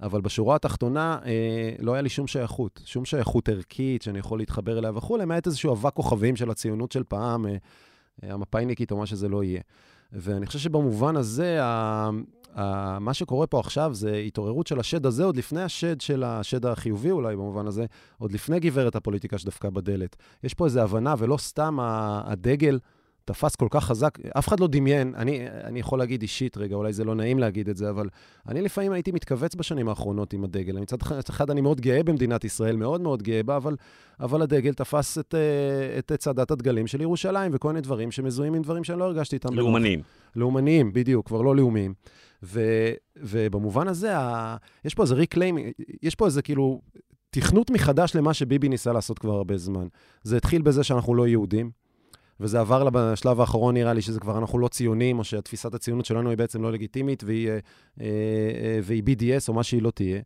[0.00, 4.78] אבל בשורה התחתונה, אה, לא היה לי שום שייכות, שום שייכות ערכית שאני יכול להתחבר
[4.78, 7.46] אליה וכו', למעט איזשהו אבק כוכבים של הציונות של פעם,
[8.22, 9.60] המפא"יניקית או מה שזה לא יהיה.
[10.12, 11.60] ואני חושב שבמובן הזה,
[13.00, 17.10] מה שקורה פה עכשיו זה התעוררות של השד הזה, עוד לפני השד של השד החיובי
[17.10, 17.86] אולי, במובן הזה,
[18.18, 20.16] עוד לפני גברת הפוליטיקה שדפקה בדלת.
[20.44, 22.78] יש פה איזו הבנה, ולא סתם הדגל
[23.24, 26.92] תפס כל כך חזק, אף אחד לא דמיין, אני, אני יכול להגיד אישית רגע, אולי
[26.92, 28.08] זה לא נעים להגיד את זה, אבל
[28.48, 30.78] אני לפעמים הייתי מתכווץ בשנים האחרונות עם הדגל.
[30.78, 30.96] מצד
[31.30, 33.76] אחד אני מאוד גאה במדינת ישראל, מאוד מאוד גאה בה, אבל,
[34.20, 38.62] אבל הדגל תפס את, אה, את צעדת הדגלים של ירושלים וכל מיני דברים שמזוהים עם
[38.62, 39.54] דברים שאני לא הרגשתי איתם.
[39.54, 40.02] לאומניים.
[40.36, 41.94] לאומניים, בדיוק, כבר לא לאומיים.
[42.42, 42.60] ו,
[43.16, 45.58] ובמובן הזה, ה, יש פה איזה ריקליים,
[46.02, 46.80] יש פה איזה כאילו
[47.30, 49.86] תכנות מחדש למה שביבי ניסה לעשות כבר הרבה זמן.
[50.22, 51.83] זה התחיל בזה שאנחנו לא יהודים.
[52.40, 56.30] וזה עבר בשלב האחרון, נראה לי, שזה כבר אנחנו לא ציונים, או שתפיסת הציונות שלנו
[56.30, 57.58] היא בעצם לא לגיטימית, והיא, אה,
[58.00, 60.20] אה, והיא BDS, או מה שהיא לא תהיה.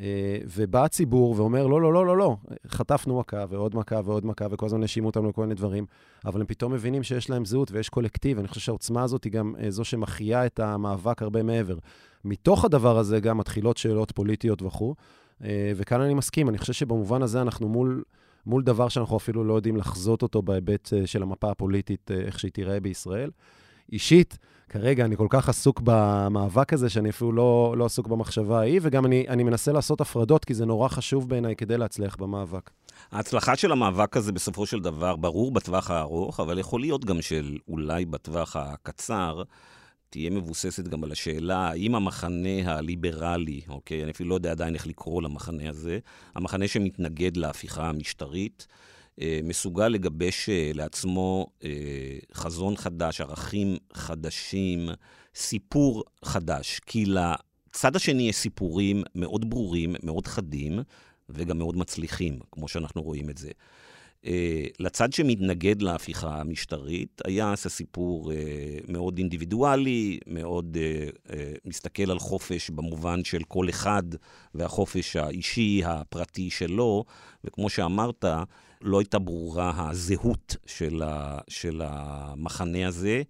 [0.00, 2.36] אה, ובא הציבור ואומר, לא, לא, לא, לא, לא,
[2.68, 5.86] חטפנו מכה ועוד מכה ועוד מכה, וכל הזמן האשימו אותנו לכל מיני דברים,
[6.24, 9.54] אבל הם פתאום מבינים שיש להם זהות ויש קולקטיב, אני חושב שהעוצמה הזאת היא גם
[9.68, 11.76] זו שמחיה את המאבק הרבה מעבר.
[12.24, 14.94] מתוך הדבר הזה גם מתחילות שאלות פוליטיות וכו',
[15.76, 18.02] וכאן אני מסכים, אני חושב שבמובן הזה אנחנו מול...
[18.46, 22.38] מול דבר שאנחנו אפילו לא יודעים לחזות אותו בהיבט אה, של המפה הפוליטית, אה, איך
[22.38, 23.30] שהיא תיראה בישראל.
[23.92, 24.38] אישית,
[24.68, 29.06] כרגע אני כל כך עסוק במאבק הזה, שאני אפילו לא, לא עסוק במחשבה ההיא, וגם
[29.06, 32.70] אני, אני מנסה לעשות הפרדות, כי זה נורא חשוב בעיניי כדי להצליח במאבק.
[33.12, 37.58] ההצלחה של המאבק הזה בסופו של דבר ברור בטווח הארוך, אבל יכול להיות גם של
[37.68, 39.42] אולי בטווח הקצר.
[40.10, 44.86] תהיה מבוססת גם על השאלה האם המחנה הליברלי, אוקיי, אני אפילו לא יודע עדיין איך
[44.86, 45.98] לקרוא למחנה הזה,
[46.34, 48.66] המחנה שמתנגד להפיכה המשטרית,
[49.20, 51.70] אה, מסוגל לגבש אה, לעצמו אה,
[52.34, 54.88] חזון חדש, ערכים חדשים,
[55.34, 56.80] סיפור חדש.
[56.86, 60.80] כי לצד השני יש סיפורים מאוד ברורים, מאוד חדים,
[61.28, 63.50] וגם מאוד מצליחים, כמו שאנחנו רואים את זה.
[64.26, 68.36] אה, לצד שמתנגד להפיכה המשטרית, היה זה סיפור אה,
[68.88, 70.76] מאוד אינדיבידואלי, מאוד
[71.30, 74.02] אה, מסתכל על חופש במובן של כל אחד
[74.54, 77.04] והחופש האישי, הפרטי שלו,
[77.44, 78.24] וכמו שאמרת,
[78.82, 83.22] לא הייתה ברורה הזהות של, ה, של המחנה הזה.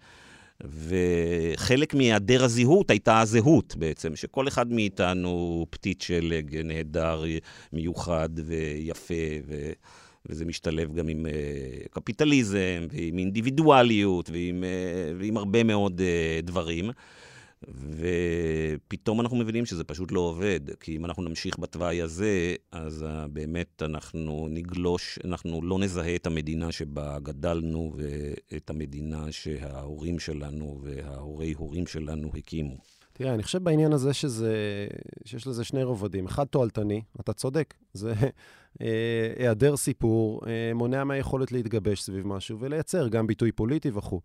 [0.64, 7.24] וחלק מהיעדר הזהות הייתה הזהות בעצם, שכל אחד מאיתנו פתית שלג נהדר,
[7.72, 9.14] מיוחד ויפה.
[9.47, 9.72] ו...
[10.29, 16.91] וזה משתלב גם עם uh, קפיטליזם, ועם אינדיבידואליות, ועם, uh, ועם הרבה מאוד uh, דברים.
[17.68, 23.83] ופתאום אנחנו מבינים שזה פשוט לא עובד, כי אם אנחנו נמשיך בתוואי הזה, אז באמת
[23.83, 31.87] אנחנו נגלוש, אנחנו לא נזהה את המדינה שבה גדלנו, ואת המדינה שההורים שלנו וההורי הורים
[31.87, 32.77] שלנו הקימו.
[33.12, 34.54] תראה, אני חושב בעניין הזה שזה,
[35.24, 36.26] שיש לזה שני רובדים.
[36.26, 38.12] אחד תועלתני, אתה צודק, זה
[38.82, 44.20] אה, היעדר סיפור, אה, מונע מהיכולת להתגבש סביב משהו ולייצר גם ביטוי פוליטי וכו'.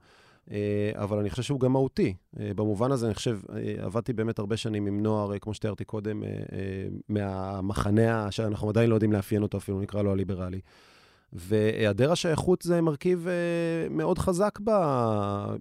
[0.51, 2.13] אה, אבל אני חושב שהוא גם מהותי.
[2.33, 3.39] במובן הזה, אני חושב,
[3.77, 6.23] עבדתי באמת הרבה שנים עם נוער, כמו שתיארתי קודם,
[7.09, 10.59] מהמחנה שאנחנו עדיין לא יודעים לאפיין אותו, אפילו נקרא לו הליברלי.
[11.37, 14.71] והיעדר השייכות זה מרכיב uh, מאוד חזק ב,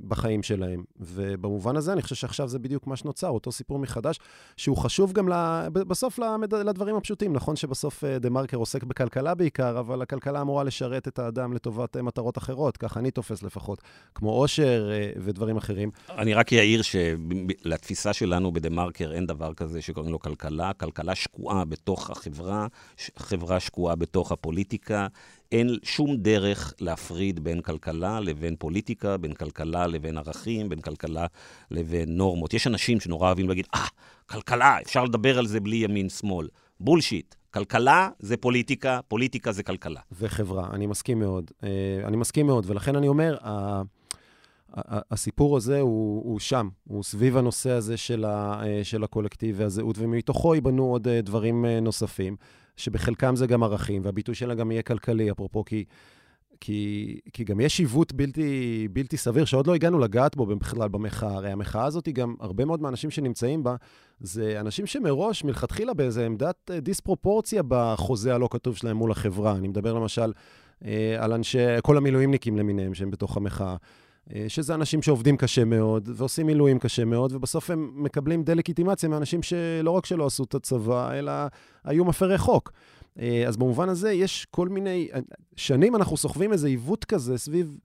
[0.08, 0.84] בחיים שלהם.
[1.00, 4.18] ובמובן הזה, אני חושב שעכשיו זה בדיוק מה שנוצר, אותו סיפור מחדש,
[4.56, 7.32] שהוא חשוב גם ל, בסוף למד, לדברים הפשוטים.
[7.32, 11.96] נכון שבסוף uh, דה מרקר עוסק בכלכלה בעיקר, אבל הכלכלה אמורה לשרת את האדם לטובת
[11.96, 13.82] uh, מטרות אחרות, ככה אני תופס לפחות,
[14.14, 15.90] כמו עושר uh, ודברים אחרים.
[16.10, 20.72] אני רק אעיר שלתפיסה שלנו בדה מרקר אין דבר כזה שקוראים לו כלכלה.
[20.72, 22.66] כלכלה שקועה בתוך החברה,
[23.16, 25.06] חברה שקועה בתוך הפוליטיקה.
[25.53, 31.26] אין שום דרך להפריד בין כלכלה לבין פוליטיקה, בין כלכלה לבין ערכים, בין כלכלה
[31.70, 32.55] לבין נורמות.
[32.55, 33.90] יש אנשים שנורא אוהבים להגיד, אה, ah,
[34.26, 36.49] כלכלה, אפשר לדבר על זה בלי ימין-שמאל.
[36.80, 37.34] בולשיט.
[37.55, 40.01] כלכלה זה פוליטיקה, פוליטיקה זה כלכלה.
[40.12, 41.51] וחברה, אני מסכים מאוד.
[41.64, 41.68] אה,
[42.05, 43.36] אני מסכים מאוד, ולכן אני אומר,
[45.11, 49.97] הסיפור הזה הוא, הוא שם, הוא סביב הנושא הזה של, ה, אה, של הקולקטיב והזהות,
[49.99, 52.36] ומתוכו ייבנו עוד אה, דברים נוספים.
[52.76, 55.84] שבחלקם זה גם ערכים, והביטוי שלה גם יהיה כלכלי, אפרופו, כי,
[56.60, 61.34] כי, כי גם יש עיוות בלתי, בלתי סביר, שעוד לא הגענו לגעת בו בכלל במחאה.
[61.34, 63.76] הרי המחאה הזאת, היא גם הרבה מאוד מהאנשים שנמצאים בה,
[64.20, 69.56] זה אנשים שמראש, מלכתחילה, באיזה עמדת אה, דיספרופורציה בחוזה הלא כתוב שלהם מול החברה.
[69.56, 70.32] אני מדבר למשל...
[71.18, 73.76] על אנשי, כל המילואימניקים למיניהם שהם בתוך המחאה.
[74.48, 79.90] שזה אנשים שעובדים קשה מאוד, ועושים מילואים קשה מאוד, ובסוף הם מקבלים דה-לגיטימציה מאנשים שלא
[79.90, 81.32] רק שלא עשו את הצבא, אלא
[81.84, 82.72] היו מפרי חוק.
[83.46, 85.08] אז במובן הזה יש כל מיני...
[85.56, 87.78] שנים אנחנו סוחבים איזה עיוות כזה סביב...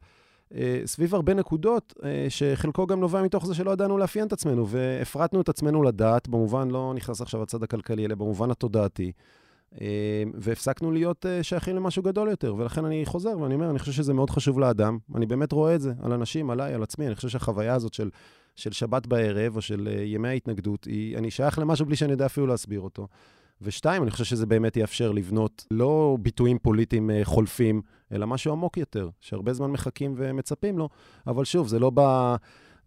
[0.55, 4.67] אה, סביב הרבה נקודות, אה, שחלקו גם נובע מתוך זה שלא ידענו לאפיין את עצמנו,
[4.67, 9.38] והפרטנו את עצמנו לדעת, במובן, לא נכנס עכשיו לצד הכלכלי, אלא במובן התודעתי, אה,
[10.33, 12.55] והפסקנו להיות שייכים למשהו גדול יותר.
[12.55, 14.97] ולכן אני חוזר ואני אומר, אני חושב שזה מאוד חשוב לאדם.
[15.15, 17.07] אני באמת רואה את זה על אנשים, עליי, על עצמי.
[17.07, 18.09] אני חושב שהחוויה הזאת של,
[18.55, 22.47] של שבת בערב, או של ימי ההתנגדות, היא, אני שייך למשהו בלי שאני יודע אפילו
[22.47, 23.07] להסביר אותו.
[23.61, 28.77] ושתיים, אני חושב שזה באמת יאפשר לבנות לא ביטויים פוליטיים אה, חולפים, אלא משהו עמוק
[28.77, 30.89] יותר, שהרבה זמן מחכים ומצפים לו,
[31.27, 32.35] אבל שוב, זה לא, ב,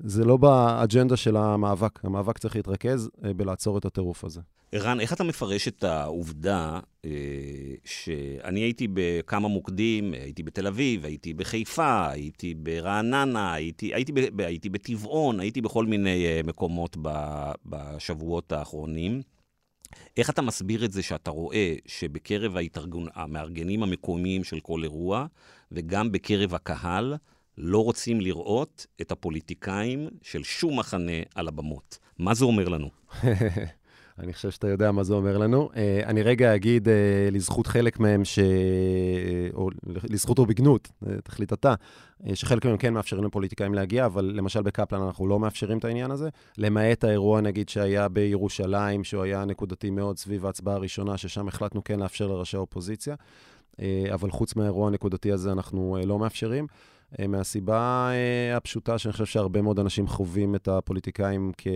[0.04, 2.04] זה לא באג'נדה של המאבק.
[2.04, 4.40] המאבק צריך להתרכז אה, בלעצור את הטירוף הזה.
[4.72, 7.10] ערן, איך אתה מפרש את העובדה אה,
[7.84, 14.68] שאני הייתי בכמה מוקדים, הייתי בתל אביב, הייתי בחיפה, הייתי ברעננה, הייתי, הייתי, ב, הייתי
[14.68, 16.96] בטבעון, הייתי בכל מיני אה, מקומות
[17.66, 19.22] בשבועות האחרונים.
[20.16, 23.04] איך אתה מסביר את זה שאתה רואה שבקרב ההתארגן...
[23.14, 25.26] המארגנים המקומיים של כל אירוע,
[25.72, 27.14] וגם בקרב הקהל,
[27.58, 31.98] לא רוצים לראות את הפוליטיקאים של שום מחנה על הבמות?
[32.18, 32.88] מה זה אומר לנו?
[34.18, 35.70] אני חושב שאתה יודע מה זה אומר לנו.
[35.72, 36.90] Uh, אני רגע אגיד uh,
[37.32, 38.38] לזכות חלק מהם, ש...
[39.54, 40.88] או לזכות או בגנות,
[41.24, 41.74] תחליט אתה,
[42.34, 46.28] שחלק מהם כן מאפשרים לפוליטיקאים להגיע, אבל למשל בקפלן אנחנו לא מאפשרים את העניין הזה,
[46.58, 52.00] למעט האירוע, נגיד, שהיה בירושלים, שהוא היה נקודתי מאוד סביב ההצבעה הראשונה, ששם החלטנו כן
[52.00, 53.14] לאפשר לראשי האופוזיציה,
[54.14, 56.66] אבל חוץ מהאירוע הנקודתי הזה אנחנו לא מאפשרים.
[57.20, 61.66] אה, מהסיבה אה, הפשוטה שאני חושב שהרבה מאוד אנשים חווים את הפוליטיקאים, כ...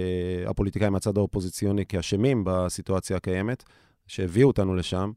[0.46, 3.64] הפוליטיקאים מהצד האופוזיציוני כאשמים בסיטואציה הקיימת,
[4.06, 5.12] שהביאו אותנו לשם,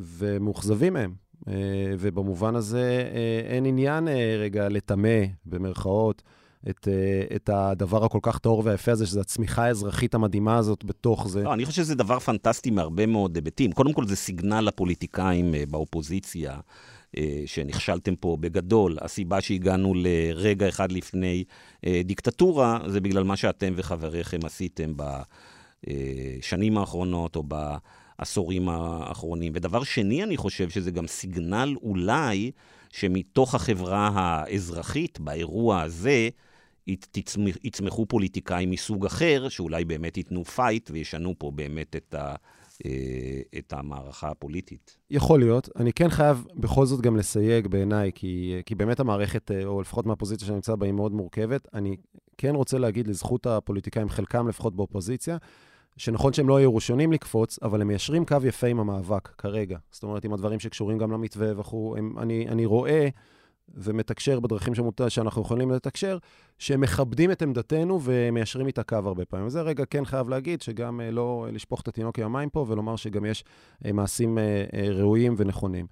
[0.00, 1.14] ומאוכזבים מהם.
[1.48, 1.54] אה,
[1.98, 3.10] ובמובן הזה
[3.46, 4.08] אין עניין
[4.38, 6.22] רגע לטמא, במרכאות,
[6.70, 6.88] את,
[7.36, 11.42] את הדבר הכל כך טהור והיפה הזה, שזו הצמיחה האזרחית המדהימה הזאת בתוך זה.
[11.42, 13.72] לא, אני חושב שזה דבר פנטסטי מהרבה מאוד היבטים.
[13.72, 16.60] קודם כל, זה סיגנל לפוליטיקאים באופוזיציה.
[17.16, 18.96] אה, שנכשלתם פה בגדול.
[19.00, 21.44] הסיבה שהגענו לרגע אחד לפני
[21.86, 24.92] אה, דיקטטורה, זה בגלל מה שאתם וחבריכם עשיתם
[25.86, 29.52] בשנים האחרונות או בעשורים האחרונים.
[29.54, 32.50] ודבר שני, אני חושב שזה גם סיגנל אולי
[32.92, 36.28] שמתוך החברה האזרחית, באירוע הזה,
[37.64, 42.34] יצמחו פוליטיקאים מסוג אחר, שאולי באמת ייתנו fight וישנו פה באמת את ה...
[42.86, 42.90] אה,
[43.58, 44.96] את המערכה הפוליטית.
[45.10, 45.68] יכול להיות.
[45.76, 50.06] אני כן חייב בכל זאת גם לסייג בעיניי, כי, כי באמת המערכת, אה, או לפחות
[50.06, 51.68] מהפוזיציה שאני נמצא בה, היא מאוד מורכבת.
[51.74, 51.96] אני
[52.38, 55.36] כן רוצה להגיד לזכות הפוליטיקאים, חלקם לפחות באופוזיציה,
[55.96, 59.78] שנכון שהם לא היו ראשונים לקפוץ, אבל הם מיישרים קו יפה עם המאבק כרגע.
[59.90, 61.96] זאת אומרת, עם הדברים שקשורים גם למתווה וכו'.
[62.18, 63.08] אני, אני רואה...
[63.74, 66.18] ומתקשר בדרכים שמותר, שאנחנו יכולים לתקשר,
[66.58, 69.46] שהם מכבדים את עמדתנו ומיישרים איתה קו הרבה פעמים.
[69.46, 72.96] וזה רגע כן חייב להגיד, שגם אה, לא לשפוך את התינוק עם המים פה, ולומר
[72.96, 73.44] שגם יש
[73.86, 75.86] אה, מעשים אה, ראויים ונכונים.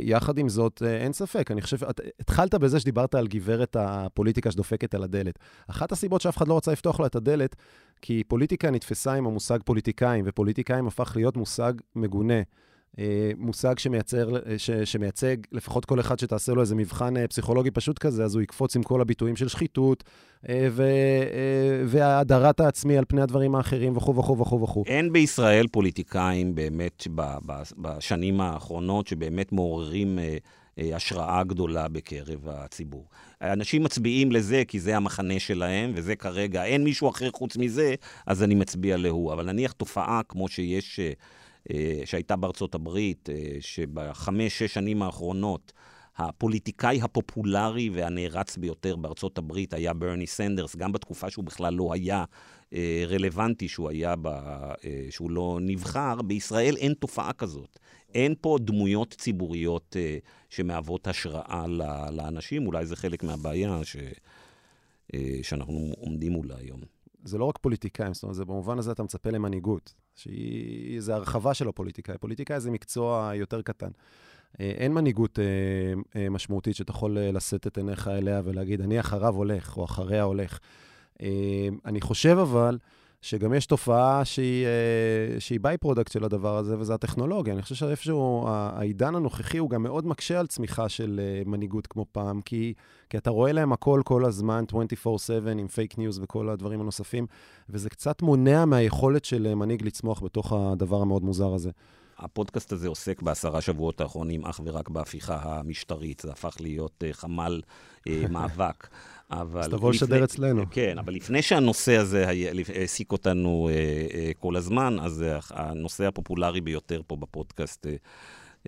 [0.00, 4.94] יחד עם זאת, אין ספק, אני חושב, את, התחלת בזה שדיברת על גברת הפוליטיקה שדופקת
[4.94, 5.38] על הדלת.
[5.66, 7.56] אחת הסיבות שאף אחד לא רצה לפתוח לה את הדלת,
[8.02, 12.42] כי פוליטיקה נתפסה עם המושג פוליטיקאים, ופוליטיקאים הפך להיות מושג מגונה.
[12.98, 17.70] אה, מושג שמייצר, אה, ש, שמייצג לפחות כל אחד שתעשה לו איזה מבחן אה, פסיכולוגי
[17.70, 20.04] פשוט כזה, אז הוא יקפוץ עם כל הביטויים של שחיתות
[20.70, 20.82] ו,
[21.86, 24.84] והאדרת העצמי על פני הדברים האחרים וכו' וכו' וכו' וכו'.
[24.86, 27.06] אין בישראל פוליטיקאים באמת
[27.78, 30.18] בשנים האחרונות שבאמת מעוררים...
[30.94, 33.06] השראה גדולה בקרב הציבור.
[33.42, 37.94] אנשים מצביעים לזה כי זה המחנה שלהם, וזה כרגע, אין מישהו אחר חוץ מזה,
[38.26, 39.32] אז אני מצביע להוא.
[39.32, 41.00] אבל נניח תופעה כמו שיש
[42.04, 45.72] שהייתה בארצות הברית, אה, שבחמש, שש שנים האחרונות,
[46.16, 52.24] הפוליטיקאי הפופולרי והנערץ ביותר בארצות הברית היה ברני סנדרס, גם בתקופה שהוא בכלל לא היה
[52.72, 54.28] אה, רלוונטי, שהוא, היה ב,
[55.10, 57.78] שהוא לא נבחר, בישראל אין תופעה כזאת.
[58.14, 59.96] אין פה דמויות ציבוריות
[60.50, 61.66] שמהוות השראה
[62.12, 63.96] לאנשים, אולי זה חלק מהבעיה ש,
[65.42, 66.80] שאנחנו עומדים מולה היום.
[67.24, 71.54] זה לא רק פוליטיקאים, זאת אומרת, זה במובן הזה אתה מצפה למנהיגות, שהיא, זה הרחבה
[71.54, 72.18] של הפוליטיקאי.
[72.18, 73.90] פוליטיקאי זה מקצוע יותר קטן.
[74.60, 75.44] אה, אין מנהיגות אה,
[76.20, 80.58] אה, משמעותית שאתה יכול לשאת את עיניך אליה ולהגיד, אני אחריו הולך, או אחריה הולך.
[81.84, 82.78] אני חושב אבל,
[83.26, 87.54] שגם יש תופעה שהיא, אה, שהיא byproduct של הדבר הזה, וזה הטכנולוגיה.
[87.54, 92.06] אני חושב שאיפשהו העידן הנוכחי הוא גם מאוד מקשה על צמיחה של אה, מנהיגות כמו
[92.12, 92.74] פעם, כי,
[93.10, 97.26] כי אתה רואה להם הכל כל הזמן, 24/7, עם fake news וכל הדברים הנוספים,
[97.70, 101.70] וזה קצת מונע מהיכולת של אה, מנהיג לצמוח בתוך הדבר המאוד מוזר הזה.
[102.18, 106.20] הפודקאסט הזה עוסק בעשרה שבועות האחרונים אך ורק בהפיכה המשטרית.
[106.20, 107.60] זה הפך להיות uh, חמ"ל
[107.98, 108.86] uh, מאבק.
[109.30, 109.60] אבל...
[109.60, 110.64] אז תבוא לשדר אצלנו.
[110.70, 112.28] כן, אבל לפני שהנושא הזה
[112.74, 117.86] העסיק אותנו uh, uh, כל הזמן, אז הנושא הפופולרי ביותר פה בפודקאסט...
[117.86, 117.88] Uh,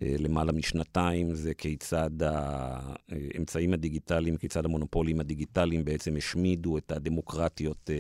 [0.02, 7.90] למעלה משנתיים, זה כיצד האמצעים הדיגיטליים, כיצד המונופולים הדיגיטליים בעצם השמידו את הדמוקרטיות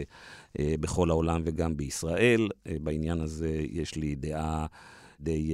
[0.58, 2.48] בכל העולם וגם בישראל.
[2.82, 4.66] בעניין הזה יש לי דעה
[5.20, 5.52] די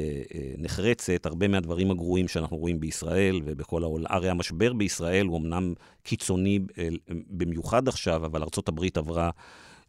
[0.58, 1.26] נחרצת.
[1.26, 6.58] הרבה מהדברים הגרועים שאנחנו רואים בישראל ובכל העולם, הרי המשבר בישראל הוא אמנם קיצוני
[7.30, 9.30] במיוחד עכשיו, אבל ארה"ב עברה...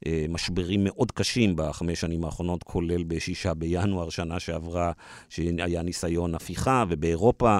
[0.06, 4.92] אה, משברים מאוד קשים בחמש שנים האחרונות, כולל בשישה בינואר שנה שעברה,
[5.30, 7.60] שהיה ניסיון הפיכה, ובאירופה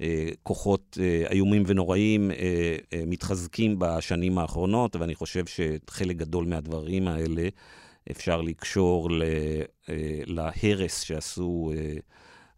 [0.00, 2.30] אה, כוחות אה, איומים ונוראים
[3.06, 7.48] מתחזקים בשנים האחרונות, ואני חושב שחלק גדול מהדברים האלה
[8.10, 9.08] אפשר לקשור
[10.26, 11.72] להרס שעשו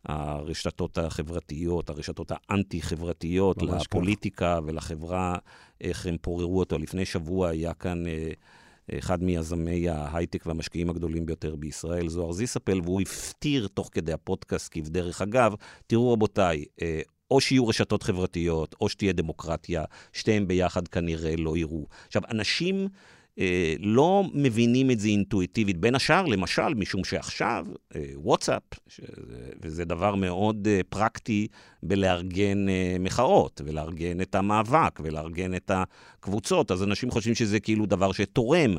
[0.05, 4.67] הרשתות החברתיות, הרשתות האנטי-חברתיות, לפוליטיקה כך.
[4.67, 5.37] ולחברה,
[5.81, 6.79] איך הם פוררו אותו.
[6.79, 8.05] לפני שבוע היה כאן...
[8.99, 15.23] אחד מיזמי ההייטק והמשקיעים הגדולים ביותר בישראל, זוהר זיספל, והוא הפתיר תוך כדי הפודקאסט כבדרך
[15.23, 15.55] אגב,
[15.87, 17.01] תראו רבותיי, אה,
[17.31, 21.87] או שיהיו רשתות חברתיות, או שתהיה דמוקרטיה, שתיהם ביחד כנראה לא יראו.
[22.07, 22.89] עכשיו, אנשים...
[23.39, 27.67] אה, לא מבינים את זה אינטואיטיבית, בין השאר, למשל, משום שעכשיו,
[27.97, 28.63] אה, וואטסאפ,
[29.63, 31.47] וזה דבר מאוד אה, פרקטי
[31.83, 38.13] בלארגן אה, מחאות, ולארגן את המאבק, ולארגן את הקבוצות, אז אנשים חושבים שזה כאילו דבר
[38.13, 38.77] שתורם,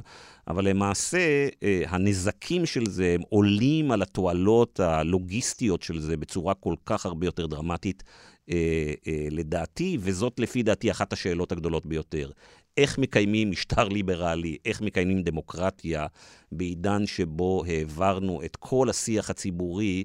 [0.48, 6.76] אבל למעשה אה, הנזקים של זה הם עולים על התועלות הלוגיסטיות של זה בצורה כל
[6.86, 8.04] כך הרבה יותר דרמטית.
[8.50, 12.32] אה, אה, לדעתי, וזאת לפי דעתי אחת השאלות הגדולות ביותר.
[12.78, 16.06] איך מקיימים משטר ליברלי, איך מקיימים דמוקרטיה
[16.52, 20.04] בעידן שבו העברנו את כל השיח הציבורי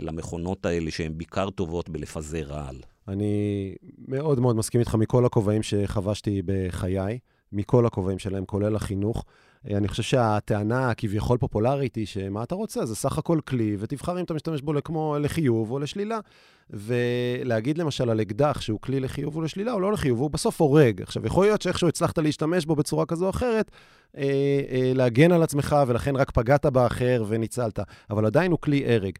[0.00, 2.76] למכונות האלה שהן בעיקר טובות בלפזר רעל.
[3.08, 3.74] אני
[4.08, 7.18] מאוד מאוד מסכים איתך מכל הכובעים שחבשתי בחיי,
[7.52, 9.24] מכל הכובעים שלהם, כולל החינוך.
[9.70, 14.24] אני חושב שהטענה הכביכול פופולרית היא שמה אתה רוצה, זה סך הכל כלי, ותבחר אם
[14.24, 16.18] אתה משתמש בו כמו לחיוב או לשלילה.
[16.72, 21.02] ולהגיד למשל על אקדח שהוא כלי לחיוב או לשלילה, או לא לחיוב, הוא בסוף הורג.
[21.02, 23.70] עכשיו, יכול להיות שאיכשהו הצלחת להשתמש בו בצורה כזו או אחרת,
[24.16, 24.22] אה,
[24.70, 27.78] אה, להגן על עצמך, ולכן רק פגעת באחר וניצלת,
[28.10, 29.14] אבל עדיין הוא כלי הרג.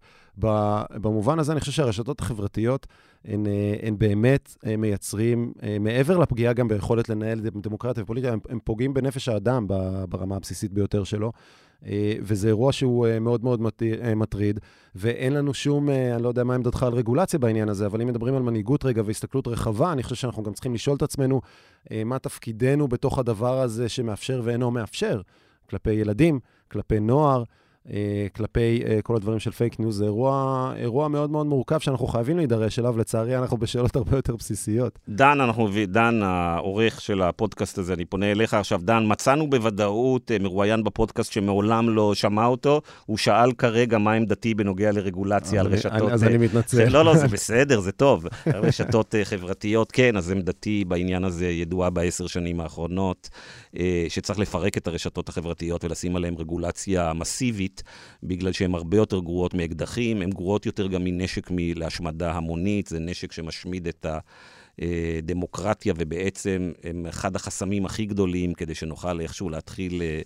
[0.92, 2.86] במובן הזה אני חושב שהרשתות החברתיות
[3.24, 8.38] הן, אה, הן באמת אה, מייצרים, אה, מעבר לפגיעה גם ביכולת לנהל דמוקרטיה ופוליטיקה, הם,
[8.48, 9.66] הם פוגעים בנפש האדם
[10.08, 11.32] ברמה הבסיסית ביותר שלו.
[12.22, 13.60] וזה אירוע שהוא מאוד מאוד
[14.16, 14.60] מטריד,
[14.94, 18.34] ואין לנו שום, אני לא יודע מה עמדתך על רגולציה בעניין הזה, אבל אם מדברים
[18.34, 21.40] על מנהיגות רגע והסתכלות רחבה, אני חושב שאנחנו גם צריכים לשאול את עצמנו
[22.04, 25.20] מה תפקידנו בתוך הדבר הזה שמאפשר ואינו מאפשר,
[25.70, 27.42] כלפי ילדים, כלפי נוער.
[27.90, 32.06] אה, כלפי אה, כל הדברים של fake news, זה אירוע, אירוע מאוד מאוד מורכב שאנחנו
[32.06, 34.98] חייבים להידרש אליו, לצערי אנחנו בשאלות הרבה יותר בסיסיות.
[35.08, 38.80] דן, אנחנו, דן, העורך של הפודקאסט הזה, אני פונה אליך עכשיו.
[38.82, 44.54] דן, מצאנו בוודאות אה, מרואיין בפודקאסט שמעולם לא שמע אותו, הוא שאל כרגע מה עמדתי
[44.54, 46.12] בנוגע לרגולציה על רשתות...
[46.12, 46.88] אז אני מתנצל.
[46.88, 48.26] לא, לא, זה בסדר, זה טוב.
[48.46, 53.30] רשתות חברתיות, כן, אז עמדתי בעניין הזה ידועה בעשר שנים האחרונות,
[54.08, 57.71] שצריך לפרק את הרשתות החברתיות ולשים עליהן רגולציה מסיבית.
[57.72, 57.82] המונית,
[58.22, 63.32] בגלל שהן הרבה יותר גרועות מאקדחים, הן גרועות יותר גם מנשק להשמדה המונית, זה נשק
[63.32, 64.06] שמשמיד את
[64.78, 70.02] הדמוקרטיה, ובעצם הם אחד החסמים הכי גדולים כדי שנוכל איכשהו להתחיל...
[70.02, 70.20] אה,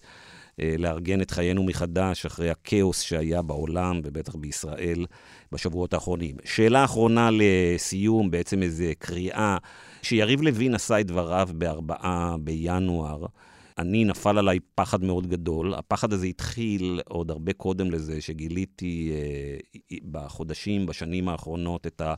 [0.60, 5.06] אה, לארגן את חיינו מחדש אחרי הכאוס שהיה בעולם, ובטח בישראל,
[5.52, 6.36] בשבועות האחרונים.
[6.44, 9.56] שאלה אחרונה לסיום, בעצם איזו קריאה,
[10.02, 13.26] שיריב לוין עשה את דבריו בארבעה בינואר.
[13.78, 15.74] אני, נפל עליי פחד מאוד גדול.
[15.74, 22.14] הפחד הזה התחיל עוד הרבה קודם לזה, שגיליתי אה, בחודשים, בשנים האחרונות, את ה...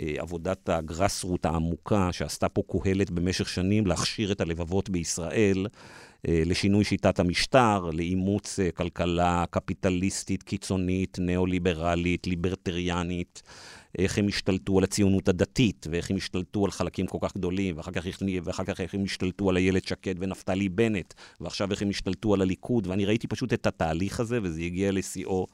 [0.00, 5.66] אה, עבודת הגרסרות העמוקה שעשתה פה קהלת במשך שנים להכשיר את הלבבות בישראל
[6.28, 13.42] אה, לשינוי שיטת המשטר, לאימוץ אה, כלכלה קפיטליסטית, קיצונית, ניאו-ליברלית, ליברטריאנית,
[13.98, 17.92] איך הם השתלטו על הציונות הדתית, ואיך הם השתלטו על חלקים כל כך גדולים, ואחר
[17.92, 18.06] כך,
[18.44, 22.40] ואחר כך איך הם השתלטו על איילת שקד ונפתלי בנט, ועכשיו איך הם השתלטו על
[22.40, 25.46] הליכוד, ואני ראיתי פשוט את התהליך הזה, וזה הגיע לשיאו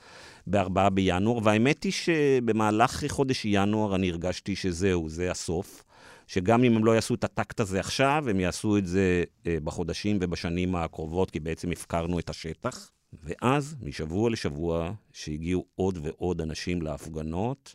[0.46, 5.84] בארבעה בינואר, והאמת היא שבמהלך חודש ינואר אני הרגשתי שזהו, זה הסוף.
[6.26, 10.18] שגם אם הם לא יעשו את הטקט הזה עכשיו, הם יעשו את זה אה, בחודשים
[10.20, 12.90] ובשנים הקרובות, כי בעצם הפקרנו את השטח.
[13.22, 17.74] ואז, משבוע לשבוע, שהגיעו עוד ועוד אנשים להפגנות,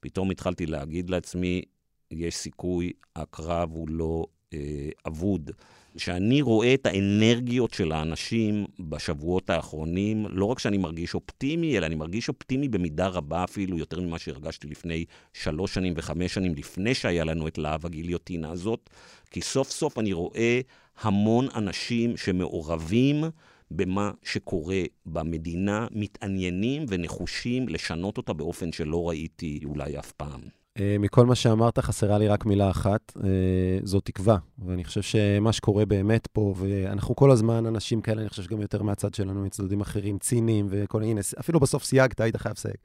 [0.00, 1.62] פתאום התחלתי להגיד לעצמי,
[2.10, 5.50] יש סיכוי, הקרב הוא לא אה, אבוד.
[5.96, 11.94] שאני רואה את האנרגיות של האנשים בשבועות האחרונים, לא רק שאני מרגיש אופטימי, אלא אני
[11.94, 17.24] מרגיש אופטימי במידה רבה אפילו, יותר ממה שהרגשתי לפני שלוש שנים וחמש שנים, לפני שהיה
[17.24, 18.90] לנו את להב הגיליוטינה הזאת,
[19.30, 20.60] כי סוף סוף אני רואה
[21.00, 23.24] המון אנשים שמעורבים
[23.70, 30.40] במה שקורה במדינה, מתעניינים ונחושים לשנות אותה באופן שלא ראיתי אולי אף פעם.
[30.80, 34.38] אה, מכל מה שאמרת, חסרה לי רק מילה אחת, אה, זו תקווה.
[34.58, 38.82] ואני חושב שמה שקורה באמת פה, ואנחנו כל הזמן אנשים כאלה, אני חושב שגם יותר
[38.82, 42.76] מהצד שלנו, מצדדים אחרים, ציניים וכל, הנה, אפילו בסוף סייגת, היית חייב לסייג,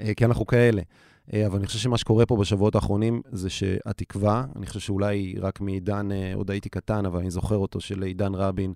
[0.00, 0.82] אה, כי אנחנו כאלה.
[1.46, 6.08] אבל אני חושב שמה שקורה פה בשבועות האחרונים זה שהתקווה, אני חושב שאולי רק מעידן,
[6.34, 8.74] עוד הייתי קטן, אבל אני זוכר אותו, של עידן רבין,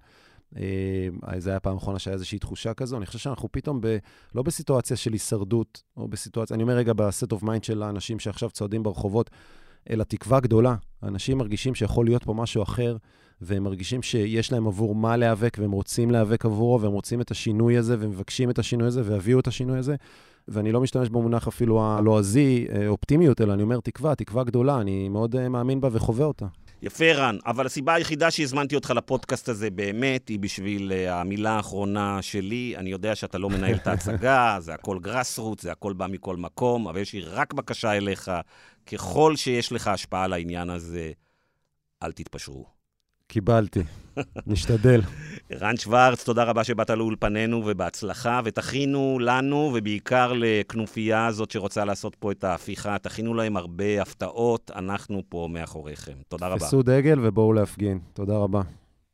[0.57, 2.97] אה, זה היה פעם אחרונה שהיה איזושהי תחושה כזו.
[2.97, 3.97] אני חושב שאנחנו פתאום ב,
[4.35, 8.19] לא בסיטואציה של הישרדות, או בסיטואציה, אני אומר רגע ב state of mind של האנשים
[8.19, 9.31] שעכשיו צועדים ברחובות,
[9.91, 10.75] אלא תקווה גדולה.
[11.03, 12.97] אנשים מרגישים שיכול להיות פה משהו אחר,
[13.41, 17.77] והם מרגישים שיש להם עבור מה להיאבק, והם רוצים להיאבק עבורו, והם רוצים את השינוי
[17.77, 19.97] הזה, ומבקשים את השינוי הזה, ויביאו את השינוי הזה.
[20.49, 25.09] ואני לא משתמש במונח אפילו הלועזי, אה, אופטימיות, אלא אני אומר תקווה, תקווה גדולה, אני
[25.09, 26.47] מאוד אה, מאמין בה וחווה אותה.
[26.85, 32.23] יפה, רן, אבל הסיבה היחידה שהזמנתי אותך לפודקאסט הזה באמת היא בשביל uh, המילה האחרונה
[32.23, 32.75] שלי.
[32.77, 36.89] אני יודע שאתה לא מנהל את ההצגה, זה הכל grassroot, זה הכל בא מכל מקום,
[36.89, 38.31] אבל יש לי רק בקשה אליך,
[38.87, 41.13] ככל שיש לך השפעה על העניין הזה,
[42.03, 42.74] אל תתפשרו.
[43.35, 43.83] קיבלתי,
[44.47, 45.01] נשתדל.
[45.61, 52.33] רן שוורץ, תודה רבה שבאת לאולפנינו ובהצלחה, ותכינו לנו, ובעיקר לכנופיה הזאת שרוצה לעשות פה
[52.33, 56.13] את ההפיכה, תכינו להם הרבה הפתעות, אנחנו פה מאחוריכם.
[56.29, 56.59] תודה רבה.
[56.59, 57.99] תפסו דגל ובואו להפגין.
[58.13, 58.61] תודה רבה.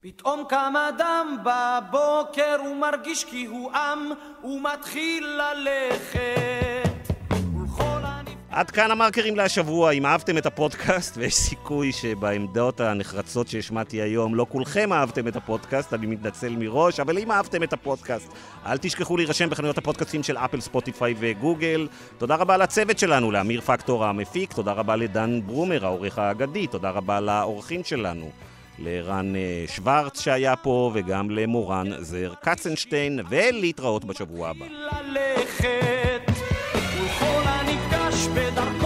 [0.01, 3.99] פתאום קם אדם בבוקר ומרגיש כי הוא עם
[4.45, 6.90] ומתחיל ללכת
[8.51, 9.91] עד כאן המרקרים להשבוע.
[9.91, 15.95] אם אהבתם את הפודקאסט, ויש סיכוי שבעמדות הנחרצות שהשמעתי היום לא כולכם אהבתם את הפודקאסט,
[15.95, 18.29] אני מתנצל מראש, אבל אם אהבתם את הפודקאסט,
[18.67, 21.89] אל תשכחו להירשם בחנויות הפודקאסטים של אפל, ספוטיפיי וגוגל.
[22.19, 27.21] תודה רבה לצוות שלנו, לאמיר פקטור המפיק, תודה רבה לדן ברומר, העורך האגדי, תודה רבה
[27.21, 28.31] לאורחים שלנו.
[28.79, 34.67] לרן אה, שוורץ שהיה פה, וגם למורן זר קצנשטיין, ולהתראות בשבוע הבא.
[38.21, 38.80] hospedar